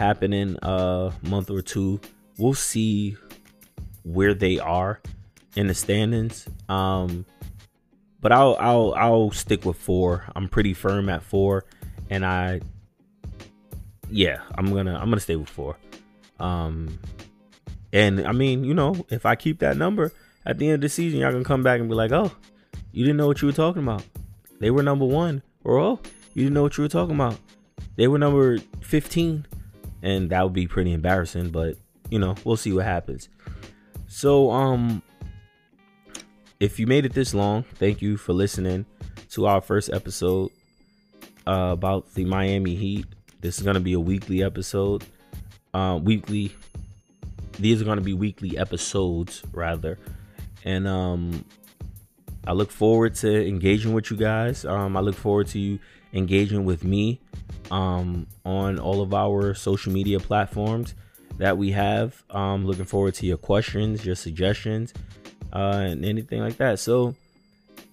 happening, 0.01 0.57
a 0.63 1.13
month 1.23 1.51
or 1.51 1.61
two, 1.61 2.01
we'll 2.39 2.55
see 2.55 3.17
where 4.03 4.33
they 4.33 4.59
are 4.59 5.01
in 5.57 5.67
the 5.67 5.75
standings. 5.75 6.49
Um, 6.69 7.27
but 8.21 8.33
I'll 8.33 8.57
I'll 8.59 8.95
I'll 8.95 9.31
stick 9.31 9.65
with 9.65 9.77
four. 9.77 10.25
I'm 10.35 10.49
pretty 10.49 10.73
firm 10.73 11.09
at 11.11 11.23
four, 11.23 11.67
and 12.09 12.25
I 12.25 12.61
yeah, 14.11 14.41
I'm 14.55 14.73
gonna 14.73 14.95
I'm 14.95 15.11
gonna 15.11 15.21
stay 15.21 15.37
with 15.37 15.51
four. 15.51 15.77
Um, 16.39 16.99
and 17.93 18.27
I 18.27 18.33
mean, 18.33 18.65
you 18.65 18.73
know, 18.73 19.07
if 19.11 19.27
I 19.27 19.37
keep 19.37 19.59
that 19.59 19.77
number 19.77 20.13
at 20.47 20.57
the 20.57 20.67
end 20.67 20.77
of 20.77 20.81
the 20.81 20.89
season, 20.89 21.21
y'all 21.21 21.33
can 21.33 21.45
come 21.45 21.63
back 21.63 21.79
and 21.79 21.91
be 21.91 21.95
like, 21.95 22.13
oh, 22.13 22.33
you 22.93 23.05
didn't 23.05 23.19
know 23.19 23.27
what 23.27 23.43
you 23.43 23.49
were 23.49 23.53
talking 23.53 23.83
about. 23.83 24.03
They 24.61 24.71
were 24.71 24.83
number 24.83 25.05
one. 25.05 25.43
Or, 25.63 25.79
oh, 25.79 26.01
you 26.33 26.45
didn't 26.45 26.55
know 26.55 26.63
what 26.63 26.79
you 26.79 26.83
were 26.83 26.89
talking 26.89 27.15
about. 27.15 27.37
They 27.97 28.09
were 28.09 28.19
number 28.19 28.59
15. 28.81 29.47
And 30.03 30.31
that 30.31 30.43
would 30.43 30.53
be 30.53 30.67
pretty 30.67 30.93
embarrassing, 30.93 31.51
but 31.51 31.77
you 32.11 32.19
know, 32.19 32.35
we'll 32.45 32.57
see 32.57 32.73
what 32.73 32.85
happens. 32.85 33.29
So, 34.09 34.51
um, 34.51 35.03
if 36.59 36.79
you 36.79 36.87
made 36.87 37.07
it 37.07 37.15
this 37.15 37.33
long, 37.33 37.63
thank 37.75 38.03
you 38.03 38.17
for 38.17 38.33
listening 38.33 38.85
to 39.31 39.47
our 39.47 39.61
first 39.61 39.91
episode 39.93 40.51
uh, 41.47 41.71
about 41.73 42.13
the 42.15 42.25
Miami 42.25 42.75
Heat. 42.75 43.07
This 43.41 43.59
is 43.59 43.65
gonna 43.65 43.81
be 43.81 43.95
a 43.95 44.01
weekly 44.01 44.43
episode. 44.43 45.05
Uh, 45.73 45.99
weekly. 46.03 46.53
These 47.59 47.81
are 47.81 47.85
gonna 47.85 48.01
be 48.01 48.15
weekly 48.15 48.59
episodes, 48.59 49.43
rather. 49.53 49.99
And 50.65 50.87
um, 50.87 51.45
I 52.47 52.53
look 52.53 52.71
forward 52.71 53.15
to 53.17 53.49
engaging 53.49 53.93
with 53.93 54.11
you 54.11 54.17
guys. 54.17 54.65
Um, 54.65 54.97
I 54.97 55.01
look 55.01 55.15
forward 55.15 55.47
to 55.49 55.59
you 55.59 55.79
engaging 56.13 56.65
with 56.65 56.85
me 56.85 57.21
um, 57.71 58.27
on 58.45 58.79
all 58.79 59.01
of 59.03 59.15
our 59.15 59.55
social 59.55 59.93
media 59.93 60.19
platforms 60.21 60.95
that 61.39 61.57
we 61.57 61.71
have. 61.73 62.23
Um, 62.31 62.67
looking 62.67 62.85
forward 62.85 63.15
to 63.15 63.27
your 63.27 63.39
questions, 63.39 64.05
your 64.05 64.15
suggestions, 64.15 64.93
uh, 65.53 65.85
and 65.87 66.05
anything 66.05 66.41
like 66.41 66.57
that. 66.59 66.79
So, 66.79 67.15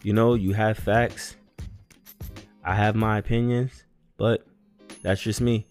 you 0.03 0.13
know, 0.13 0.33
you 0.33 0.53
have 0.53 0.77
facts. 0.77 1.35
I 2.63 2.75
have 2.75 2.95
my 2.95 3.17
opinions, 3.17 3.83
but 4.17 4.45
that's 5.01 5.21
just 5.21 5.39
me. 5.39 5.65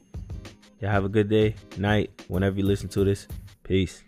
Y'all 0.80 0.90
have 0.90 1.04
a 1.04 1.10
good 1.10 1.28
day, 1.28 1.54
night, 1.76 2.10
whenever 2.28 2.56
you 2.56 2.64
listen 2.64 2.88
to 2.90 3.04
this. 3.04 3.26
Peace. 3.62 4.02